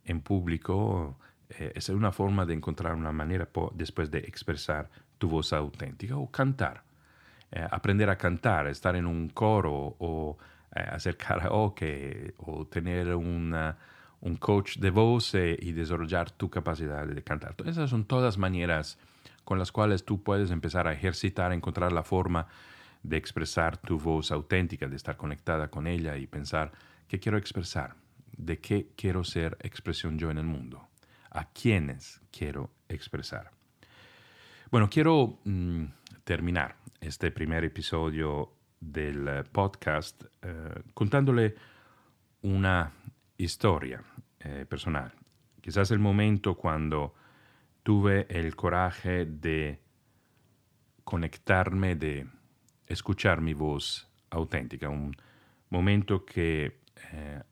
en 0.04 0.20
público, 0.20 1.18
es 1.48 1.88
una 1.88 2.12
forma 2.12 2.44
de 2.44 2.54
encontrar 2.54 2.94
una 2.94 3.12
manera 3.12 3.48
después 3.74 4.10
de 4.10 4.18
expresar 4.18 4.90
tu 5.16 5.28
voz 5.28 5.52
auténtica 5.52 6.16
o 6.16 6.30
cantar. 6.30 6.82
aprender 7.70 8.10
a 8.10 8.16
cantar, 8.16 8.66
estar 8.66 8.94
en 8.96 9.06
un 9.06 9.30
coro 9.30 9.96
o 9.98 10.36
hacer 10.70 11.16
karaoke 11.24 12.34
o 12.38 12.66
tener 12.66 13.14
una 13.14 13.76
un 14.20 14.36
coach 14.36 14.78
de 14.78 14.90
voz 14.90 15.34
y 15.34 15.72
desarrollar 15.72 16.30
tu 16.30 16.50
capacidad 16.50 17.06
de 17.06 17.22
cantar. 17.22 17.54
Esas 17.64 17.90
son 17.90 18.04
todas 18.04 18.38
maneras 18.38 18.98
con 19.44 19.58
las 19.58 19.72
cuales 19.72 20.04
tú 20.04 20.22
puedes 20.22 20.50
empezar 20.50 20.86
a 20.86 20.92
ejercitar, 20.92 21.52
a 21.52 21.54
encontrar 21.54 21.92
la 21.92 22.02
forma 22.02 22.46
de 23.02 23.16
expresar 23.16 23.78
tu 23.78 23.98
voz 23.98 24.30
auténtica, 24.30 24.88
de 24.88 24.96
estar 24.96 25.16
conectada 25.16 25.70
con 25.70 25.86
ella 25.86 26.16
y 26.16 26.26
pensar 26.26 26.72
qué 27.06 27.18
quiero 27.18 27.38
expresar, 27.38 27.94
de 28.36 28.58
qué 28.58 28.88
quiero 28.96 29.24
ser 29.24 29.56
expresión 29.60 30.18
yo 30.18 30.30
en 30.30 30.38
el 30.38 30.44
mundo, 30.44 30.88
a 31.30 31.50
quiénes 31.50 32.20
quiero 32.30 32.70
expresar. 32.88 33.50
Bueno, 34.70 34.90
quiero 34.90 35.38
mm, 35.44 35.84
terminar 36.24 36.76
este 37.00 37.30
primer 37.30 37.64
episodio 37.64 38.52
del 38.80 39.26
eh, 39.28 39.44
podcast 39.50 40.24
eh, 40.42 40.82
contándole 40.92 41.54
una 42.42 42.92
historia 43.38 44.02
eh, 44.40 44.66
personal. 44.68 45.12
Quizás 45.60 45.90
el 45.90 45.98
momento 45.98 46.56
cuando 46.56 47.14
tuve 47.82 48.26
el 48.28 48.54
coraje 48.54 49.24
de 49.24 49.80
conectarme, 51.04 51.96
de 51.96 52.26
escuchar 52.86 53.40
mi 53.40 53.54
voz 53.54 54.08
auténtica, 54.30 54.88
un 54.88 55.16
momento 55.70 56.24
que 56.24 56.80
eh, 57.12 57.42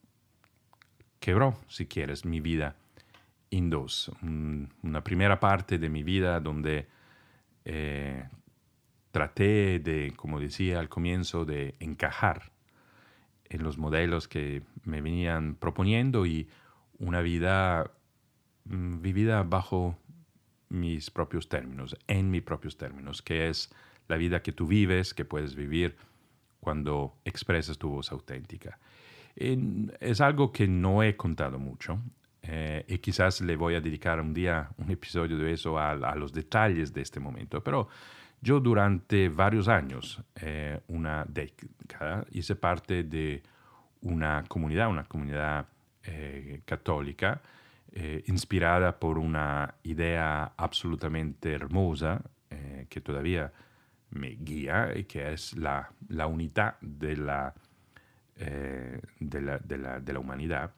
quebró, 1.18 1.58
si 1.68 1.86
quieres, 1.86 2.24
mi 2.24 2.40
vida 2.40 2.76
en 3.50 3.70
dos. 3.70 4.10
una 4.22 5.02
primera 5.02 5.40
parte 5.40 5.78
de 5.78 5.88
mi 5.88 6.02
vida 6.02 6.40
donde 6.40 6.86
eh, 7.64 8.28
traté 9.10 9.78
de, 9.78 10.12
como 10.16 10.40
decía 10.40 10.78
al 10.78 10.88
comienzo, 10.88 11.44
de 11.44 11.74
encajar 11.80 12.52
en 13.48 13.62
los 13.62 13.78
modelos 13.78 14.28
que 14.28 14.62
me 14.84 15.00
venían 15.00 15.54
proponiendo 15.54 16.26
y 16.26 16.48
una 16.98 17.20
vida 17.20 17.90
mm, 18.64 19.00
vivida 19.00 19.42
bajo 19.42 19.98
mis 20.68 21.10
propios 21.10 21.48
términos, 21.48 21.96
en 22.08 22.30
mis 22.30 22.42
propios 22.42 22.76
términos, 22.76 23.22
que 23.22 23.48
es 23.48 23.70
la 24.08 24.16
vida 24.16 24.42
que 24.42 24.52
tú 24.52 24.66
vives, 24.66 25.14
que 25.14 25.24
puedes 25.24 25.54
vivir 25.54 25.96
cuando 26.60 27.14
expresas 27.24 27.78
tu 27.78 27.88
voz 27.88 28.10
auténtica. 28.10 28.78
es 29.36 30.20
algo 30.20 30.50
que 30.50 30.66
no 30.66 31.02
he 31.02 31.14
contado 31.16 31.58
mucho 31.58 32.00
eh, 32.42 32.84
y 32.88 32.98
quizás 32.98 33.40
le 33.40 33.56
voy 33.56 33.74
a 33.74 33.80
dedicar 33.80 34.20
un 34.20 34.32
día 34.32 34.70
un 34.78 34.90
episodio 34.90 35.36
de 35.36 35.52
eso 35.52 35.78
a, 35.78 36.14
los 36.14 36.32
detalles 36.32 36.92
de 36.92 37.02
este 37.02 37.20
momento, 37.20 37.62
pero 37.62 37.88
yo 38.46 38.60
durante 38.60 39.28
varios 39.28 39.66
años, 39.68 40.22
eh, 40.40 40.80
una 40.88 41.24
década, 41.28 42.24
hice 42.30 42.54
parte 42.54 43.02
de 43.02 43.42
una 44.02 44.44
comunidad, 44.46 44.88
una 44.88 45.04
comunidad 45.04 45.66
eh, 46.04 46.62
católica, 46.64 47.42
inspirada 48.26 48.98
por 48.98 49.16
una 49.16 49.74
idea 49.82 50.52
absolutamente 50.58 51.54
hermosa 51.54 52.20
que 52.90 53.00
todavía 53.00 53.50
me 54.10 54.36
guía 54.38 54.92
y 54.94 55.04
que 55.04 55.32
es 55.32 55.56
la, 55.56 55.90
la 56.08 56.26
unidad 56.26 56.76
de 56.82 57.16
la, 57.16 57.54
eh, 58.38 59.00
de, 59.18 59.40
la, 59.40 59.58
de, 59.58 59.78
la, 59.78 60.00
de, 60.00 60.12
la, 60.12 60.18
humanidad, 60.18 60.70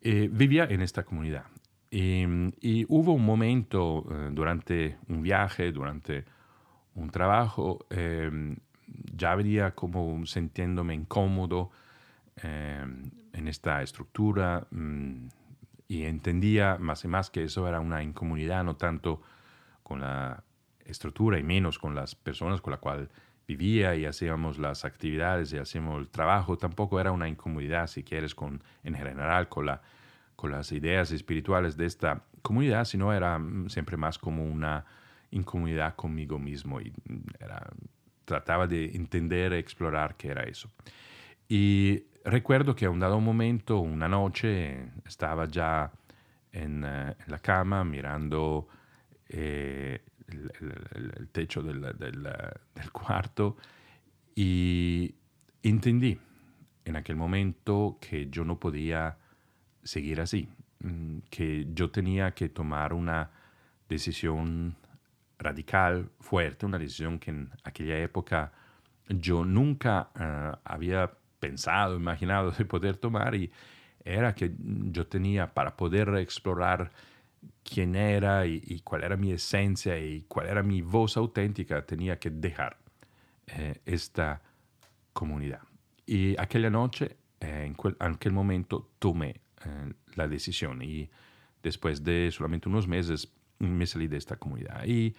eh, 0.00 0.28
vivía 0.30 0.64
en 0.64 0.82
esta 0.82 1.04
comunidad. 1.04 1.44
Y, 1.90 2.24
y 2.60 2.84
hubo 2.88 3.12
un 3.12 3.24
momento 3.24 4.06
eh, 4.10 4.30
durante 4.32 4.96
un 5.08 5.22
viaje, 5.22 5.72
durante 5.72 6.24
un 6.94 7.10
trabajo, 7.10 7.86
ya 9.16 9.34
venía 9.34 9.74
como 9.74 10.26
sintiéndome 10.26 10.94
incómodo 10.94 11.70
en 12.42 13.48
esta 13.48 13.82
estructura 13.82 14.66
mm, 14.70 15.28
y 15.88 16.04
entendía 16.04 16.76
más 16.78 17.04
y 17.04 17.08
más 17.08 17.30
que 17.30 17.44
eso 17.44 17.66
era 17.66 17.80
una 17.80 18.02
incomodidad, 18.02 18.64
no 18.64 18.76
tanto 18.76 19.22
con 19.82 20.00
la 20.00 20.44
estructura 20.84 21.38
y 21.38 21.42
menos 21.42 21.78
con 21.78 21.94
las 21.94 22.14
personas 22.14 22.60
con 22.60 22.72
las 22.72 22.80
cuales 22.80 23.08
vivía 23.46 23.96
y 23.96 24.06
hacíamos 24.06 24.58
las 24.58 24.84
actividades 24.84 25.52
y 25.52 25.58
hacíamos 25.58 26.00
el 26.00 26.08
trabajo, 26.08 26.56
tampoco 26.56 27.00
era 27.00 27.10
una 27.10 27.28
incomodidad, 27.28 27.88
si 27.88 28.04
quieres, 28.04 28.34
con, 28.34 28.62
en 28.84 28.94
general 28.94 29.48
con, 29.48 29.66
con 30.36 30.52
las 30.52 30.70
ideas 30.70 31.10
espirituales 31.10 31.76
de 31.76 31.86
esta 31.86 32.22
comunidad, 32.42 32.84
sino 32.84 33.12
era 33.12 33.38
mm, 33.38 33.68
siempre 33.68 33.96
más 33.96 34.18
como 34.18 34.44
una 34.44 34.84
incomodidad 35.30 35.94
conmigo 35.96 36.38
mismo 36.38 36.80
y 36.80 36.90
mm, 36.90 37.20
era, 37.40 37.66
trataba 38.24 38.66
de 38.66 38.86
e 39.54 39.58
explorar 39.58 40.16
qué 40.16 40.28
era 40.28 40.44
eso. 40.44 40.70
Y 41.48 42.04
recuerdo 42.24 42.74
que 42.74 42.86
a 42.86 42.90
un 42.90 43.00
dado 43.00 43.20
momento, 43.20 43.78
una 43.78 44.08
noche, 44.08 44.88
estaba 45.04 45.46
en, 46.52 46.84
eh, 46.84 47.16
en 47.18 47.30
la 47.30 47.38
cama 47.38 47.84
mirando 47.84 48.68
eh, 49.28 50.00
el, 50.28 51.28
techo 51.32 51.62
del, 51.62 51.82
cuarto 52.92 53.56
y 54.34 55.14
entendí 55.62 56.18
en 56.84 56.96
aquel 56.96 57.16
momento 57.16 57.98
que 58.00 58.28
yo 58.30 58.44
no 58.44 58.58
podía 58.58 59.18
seguir 59.82 60.20
así, 60.20 60.48
mm, 60.80 61.18
que 61.30 61.66
yo 61.72 61.90
tenía 61.90 62.32
que 62.32 62.48
tomar 62.48 62.92
una 62.92 63.30
decisión 63.88 64.76
radical, 65.40 66.10
fuerte, 66.20 66.66
una 66.66 66.78
decisión 66.78 67.18
que 67.18 67.30
en 67.30 67.50
aquella 67.64 67.98
época 67.98 68.52
yo 69.08 69.44
nunca 69.44 70.10
eh, 70.18 70.52
había 70.64 71.10
pensado, 71.40 71.96
imaginado 71.96 72.50
de 72.52 72.64
poder 72.64 72.96
tomar 72.96 73.34
y 73.34 73.50
era 74.04 74.34
que 74.34 74.52
yo 74.58 75.06
tenía 75.06 75.52
para 75.52 75.76
poder 75.76 76.14
explorar 76.16 76.92
quién 77.64 77.96
era 77.96 78.46
y, 78.46 78.80
cuál 78.84 79.04
era 79.04 79.16
mi 79.16 79.32
esencia 79.32 79.98
y 79.98 80.22
cuál 80.28 80.46
era 80.46 80.62
mi 80.62 80.82
voz 80.82 81.16
auténtica, 81.16 81.84
tenía 81.86 82.18
que 82.18 82.30
dejar 82.30 82.76
eh, 83.46 83.80
esta 83.86 84.42
comunidad. 85.12 85.60
Y 86.06 86.38
aquella 86.38 86.70
noche, 86.70 87.16
eh, 87.40 87.64
en, 87.66 87.96
aquel 88.00 88.32
momento, 88.32 88.90
tomé 88.98 89.40
la 90.14 90.26
decisión 90.26 90.80
y 90.80 91.10
después 91.62 92.02
de 92.02 92.30
solamente 92.32 92.70
unos 92.70 92.88
meses 92.88 93.30
me 93.60 93.86
salí 93.86 94.08
de 94.08 94.16
esta 94.16 94.36
comunidad. 94.36 94.84
Y 94.84 95.14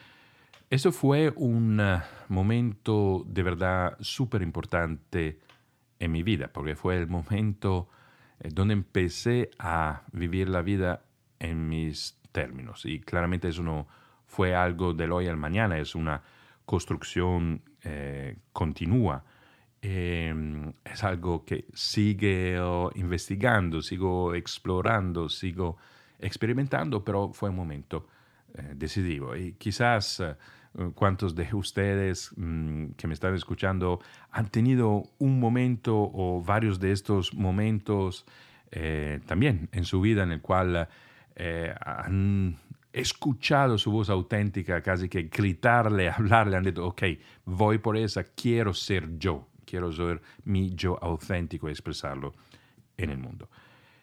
eso 0.70 0.92
fue 0.92 1.32
un 1.36 1.82
momento 2.28 3.24
de 3.28 3.44
verdad 3.44 3.98
súper 4.02 4.42
importante 4.42 5.40
en 6.00 6.12
mi 6.12 6.24
vida, 6.24 6.50
porque 6.52 6.76
fue 6.76 6.98
el 6.98 7.08
momento 7.08 7.90
donde 8.40 8.74
empecé 8.74 9.52
a 9.60 10.04
vivir 10.12 10.50
la 10.50 10.62
vida 10.62 11.04
en 11.40 11.70
mis 11.70 12.20
términos. 12.32 12.86
Y 12.86 13.00
claramente 13.00 13.50
eso 13.50 13.64
no 13.64 13.88
fue 14.26 14.56
algo 14.56 14.94
del 14.94 15.12
hoy 15.12 15.28
al 15.28 15.38
mañana, 15.38 15.78
es 15.78 15.94
una 15.94 16.22
construcción 16.66 17.62
eh, 17.84 18.38
continua. 18.54 19.24
Em, 19.82 20.72
es 20.86 21.04
algo 21.04 21.44
que 21.44 21.66
sigue 21.74 22.58
investigando, 22.96 23.82
sigo 23.82 24.34
explorando, 24.36 25.28
sigo 25.28 25.78
experimentando, 26.20 27.04
pero 27.04 27.34
fue 27.34 27.50
un 27.50 27.56
momento 27.56 28.08
eh, 28.08 28.21
decisivo. 28.76 29.36
Y 29.36 29.54
quizás 29.54 30.20
eh, 30.20 30.36
cuántos 30.96 31.36
de 31.36 31.48
ustedes 31.54 32.32
mm, 32.36 32.92
que 32.98 33.08
me 33.08 33.14
están 33.14 33.36
escuchando 33.36 34.00
han 34.32 34.50
tenido 34.50 35.04
un 35.20 35.40
momento 35.40 35.96
o 35.98 36.42
varios 36.42 36.80
de 36.80 36.92
estos 36.92 37.34
momentos 37.34 38.26
también 39.26 39.68
en 39.74 39.84
su 39.84 40.00
vida 40.00 40.24
en 40.24 40.32
el 40.32 40.40
cual 40.40 40.88
eh, 41.36 41.74
han 41.84 42.58
escuchado 42.94 43.78
su 43.78 43.92
voz 43.92 44.10
auténtica, 44.10 44.82
casi 44.82 45.08
que 45.08 45.24
gritarle, 45.24 46.10
hablarle, 46.16 46.58
han 46.58 46.64
dicho, 46.64 46.86
ok, 46.86 47.04
voy 47.46 47.78
por 47.78 47.98
esa, 47.98 48.24
quiero 48.24 48.74
ser 48.74 49.18
yo, 49.18 49.48
quiero 49.66 49.92
ser 49.92 50.22
mi 50.44 50.76
yo 50.76 51.00
auténtico 51.02 51.70
y 51.70 51.72
expresarlo 51.72 52.34
en 52.98 53.10
el 53.12 53.18
mundo. 53.18 53.50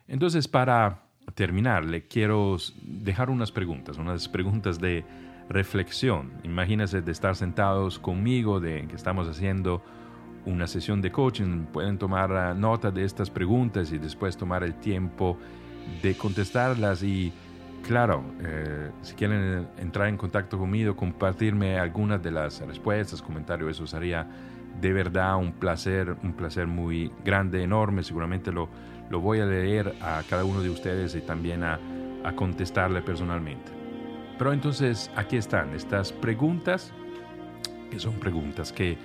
Entonces, 0.07 0.49
para 0.49 1.03
terminar, 1.35 1.85
le 1.85 2.03
quiero 2.07 2.57
dejar 2.83 3.31
unas 3.31 3.53
preguntas, 3.53 3.99
unas 3.99 4.29
preguntas 4.29 4.81
de 4.81 5.05
reflexión. 5.49 6.33
Imagínense 6.45 7.01
de 7.01 7.13
estar 7.13 7.37
sentados 7.37 7.99
conmigo, 7.99 8.61
de 8.61 8.87
que 8.87 8.97
estamos 8.97 9.29
haciendo 9.29 9.83
una 10.47 10.67
sesión 10.67 11.03
de 11.03 11.11
coaching, 11.11 11.65
pueden 11.67 11.99
tomar 11.99 12.33
ah, 12.33 12.55
nota 12.55 12.91
de 12.91 13.05
estas 13.05 13.31
preguntas 13.31 13.93
y 13.93 13.99
después 13.99 14.37
tomar 14.37 14.63
el 14.63 14.75
tiempo 14.75 15.39
de 16.03 16.15
contestarlas 16.17 17.03
y 17.03 17.33
claro, 17.87 18.23
eh, 18.43 18.91
si 19.03 19.15
quieren 19.15 19.69
entrar 19.79 20.09
en 20.09 20.17
contacto 20.17 20.59
conmigo, 20.59 20.97
compartirme 20.97 21.79
algunas 21.79 22.23
de 22.23 22.31
las 22.31 22.61
respuestas, 22.61 23.21
comentarios, 23.23 23.71
eso 23.73 23.87
sería 23.87 24.27
de 24.81 24.93
verdad 24.93 25.37
un 25.37 25.53
placer, 25.53 26.17
un 26.23 26.33
placer 26.33 26.67
muy 26.67 27.11
grande, 27.25 27.63
enorme. 27.63 28.03
Seguramente 28.05 28.53
lo, 28.53 28.69
lo 29.11 29.21
voy 29.21 29.41
a 29.41 29.47
leer 29.47 29.95
a 30.01 30.23
cada 30.29 30.45
uno 30.45 30.63
de 30.63 30.71
ustedes 30.71 31.15
y 31.15 31.21
también 31.21 31.65
a, 31.65 31.79
contestarle 32.37 33.01
personalmente. 33.01 33.73
Pero 34.37 34.53
entonces 34.53 35.11
aquí 35.17 35.39
están 35.39 35.75
estas 35.75 36.13
preguntas, 36.13 36.93
que 37.91 37.99
son 37.99 38.15
preguntas 38.21 38.71
que 38.71 38.99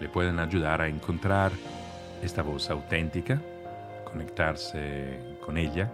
le 0.00 0.08
pueden 0.08 0.38
ayudar 0.38 0.80
a 0.80 0.86
encontrar 0.86 1.50
esta 2.22 2.42
voz 2.42 2.70
auténtica, 2.70 3.40
conectarse 4.04 5.18
con 5.44 5.56
ella 5.56 5.90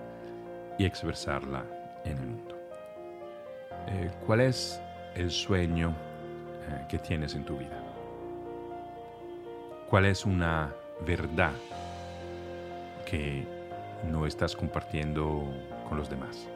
y 0.78 0.84
expresarla 0.84 1.64
en 2.05 2.18
el 2.18 2.26
mundo. 2.26 2.59
Eh, 3.86 4.11
¿Cuál 4.26 4.42
es 4.42 4.78
el 5.14 5.30
sueño 5.30 5.94
eh, 6.68 6.84
que 6.90 6.99
tienes 6.99 7.34
en 7.34 7.46
tu 7.46 7.57
vida? 7.57 7.82
¿Cuál 9.88 10.05
es 10.05 10.26
una 10.26 10.70
verdad 11.07 11.53
que 13.09 13.47
no 14.11 14.27
estás 14.27 14.55
compartiendo 14.57 15.45
con 15.89 15.99
los 15.99 16.11
demás? 16.11 16.49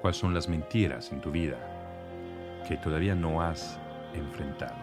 ¿Cuáles 0.00 0.16
son 0.16 0.34
las 0.34 0.48
mentiras 0.48 1.12
en 1.12 1.20
tu 1.20 1.30
vida 1.30 1.58
que 2.66 2.76
todavía 2.76 3.14
no 3.14 3.40
has 3.40 3.78
enfrentado? 4.14 4.76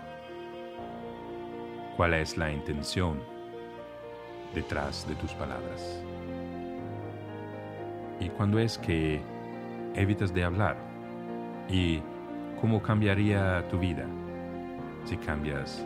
¿Cuál 1.96 2.14
es 2.14 2.38
la 2.38 2.52
intención 2.52 3.22
detrás 4.54 5.08
de 5.08 5.16
tus 5.16 5.32
palabras? 5.34 6.04
y 8.20 8.30
cuándo 8.30 8.60
es 8.60 8.78
que 8.78 9.22
evitas 9.96 10.34
de 10.34 10.44
hablar 10.44 10.78
y 11.70 12.02
cómo 12.60 12.82
cambiaría 12.82 13.68
tu 13.70 13.80
vida 13.80 14.06
si 15.06 15.18
cambias 15.18 15.86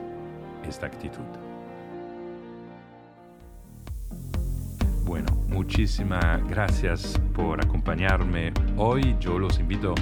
esta 0.68 0.88
actitud. 0.88 1.49
Bueno, 5.10 5.34
muchísimas 5.48 6.48
gracias 6.48 7.20
por 7.34 7.60
acompañarme 7.66 8.54
hoy. 8.78 9.18
Yo 9.20 9.40
los 9.40 9.58
invito 9.58 9.96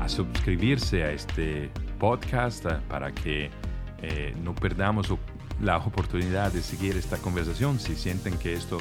a 0.00 0.08
suscribirse 0.08 1.02
a 1.02 1.10
este 1.10 1.72
podcast 1.98 2.64
para 2.88 3.10
que 3.10 3.50
eh, 4.00 4.32
no 4.44 4.54
perdamos 4.54 5.12
la 5.60 5.78
oportunidad 5.78 6.52
de 6.52 6.62
seguir 6.62 6.96
esta 6.96 7.18
conversación. 7.18 7.80
Si 7.80 7.96
sienten 7.96 8.38
que 8.38 8.54
esto 8.54 8.78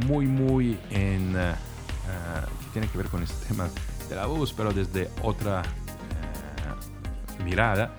muy, 0.08 0.26
muy 0.26 0.78
en... 0.92 1.36
Uh, 1.38 2.60
que 2.60 2.72
tiene 2.74 2.88
que 2.90 2.98
ver 2.98 3.08
con 3.08 3.24
este 3.24 3.48
tema 3.48 3.70
de 4.10 4.16
la 4.16 4.26
voz, 4.26 4.52
pero 4.52 4.74
desde 4.74 5.10
otra 5.22 5.62
mirada, 7.46 7.94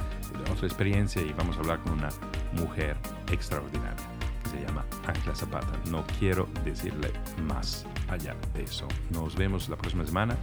otra 0.60 0.68
experiencia 0.68 1.22
y 1.22 1.32
vamos 1.32 1.56
a 1.56 1.60
hablar 1.60 1.80
con 1.80 1.94
una 1.94 2.10
mujer 2.52 2.94
extraordinaria 3.32 3.96
que 4.42 4.50
se 4.50 4.60
llama 4.60 4.84
Ángela 5.06 5.34
Zapata. 5.34 5.72
No 5.90 6.04
quiero 6.18 6.48
decirle 6.66 7.10
más 7.44 7.86
allá 8.08 8.36
de 8.52 8.64
eso. 8.64 8.86
Nos 9.08 9.36
vemos 9.36 9.70
la 9.70 9.76
próxima 9.76 10.04
semana. 10.04 10.36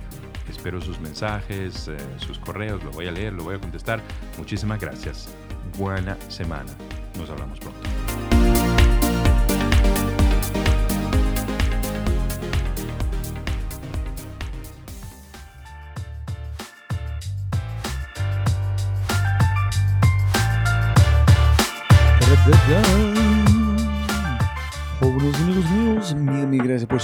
Espero 0.49 0.81
sus 0.81 0.99
mensajes, 0.99 1.87
eh, 1.87 1.97
sus 2.17 2.39
correos, 2.39 2.83
lo 2.83 2.89
voy 2.89 3.05
a 3.05 3.11
leer, 3.11 3.33
lo 3.33 3.43
voy 3.43 3.57
a 3.57 3.59
contestar. 3.59 4.01
Muchísimas 4.39 4.79
gracias. 4.79 5.29
Buena 5.77 6.17
semana. 6.29 6.71
Nos 7.15 7.29
hablamos 7.29 7.59
pronto. 7.59 8.56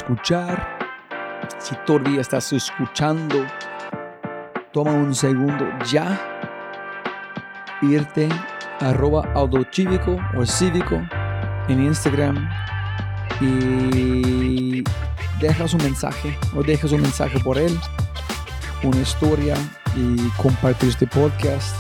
Escuchar. 0.04 0.80
Si 1.60 1.76
todavía 1.86 2.22
estás 2.22 2.52
escuchando, 2.52 3.46
toma 4.74 4.92
un 4.92 5.16
segundo 5.16 5.66
ya. 5.86 6.20
Irte 7.82 8.28
a 8.82 8.90
arroba 8.90 9.32
autocívico 9.34 10.18
o 10.38 10.46
cívico 10.46 11.02
en 11.70 11.86
Instagram 11.86 12.50
y 13.40 14.84
dejas 15.40 15.74
un 15.74 15.84
mensaje 15.84 16.38
o 16.56 16.64
dejas 16.64 16.92
un 16.92 17.02
mensaje 17.02 17.40
por 17.40 17.58
él, 17.58 17.78
una 18.84 19.02
historia 19.02 19.56
y 19.96 20.18
compartir 20.42 20.90
este 20.90 21.08
podcast 21.08 21.76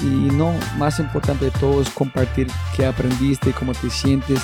y 0.00 0.06
no, 0.06 0.52
más 0.76 0.98
importante 0.98 1.46
de 1.46 1.50
todo 1.52 1.80
es 1.80 1.90
compartir 1.90 2.48
qué 2.76 2.86
aprendiste, 2.86 3.52
cómo 3.52 3.72
te 3.72 3.88
sientes, 3.90 4.40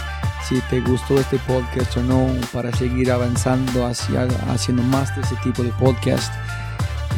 si 0.50 0.60
te 0.62 0.80
gustó 0.80 1.16
este 1.16 1.38
podcast 1.38 1.96
o 1.96 2.02
no, 2.02 2.26
para 2.52 2.72
seguir 2.72 3.12
avanzando 3.12 3.86
hacia 3.86 4.24
haciendo 4.52 4.82
más 4.82 5.14
de 5.14 5.22
ese 5.22 5.36
tipo 5.44 5.62
de 5.62 5.70
podcast 5.70 6.32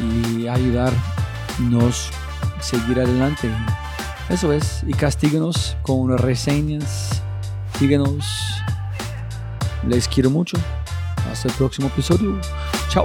y 0.02 0.46
ayudarnos 0.46 2.10
a 2.58 2.62
seguir 2.62 3.00
adelante. 3.00 3.50
Eso 4.28 4.52
es, 4.52 4.84
y 4.86 4.92
castíguenos 4.92 5.78
con 5.80 6.16
reseñas, 6.18 7.22
síguenos. 7.78 8.26
Les 9.88 10.06
quiero 10.06 10.28
mucho. 10.28 10.58
Hasta 11.32 11.48
el 11.48 11.54
próximo 11.54 11.88
episodio. 11.88 12.38
Chao. 12.90 13.04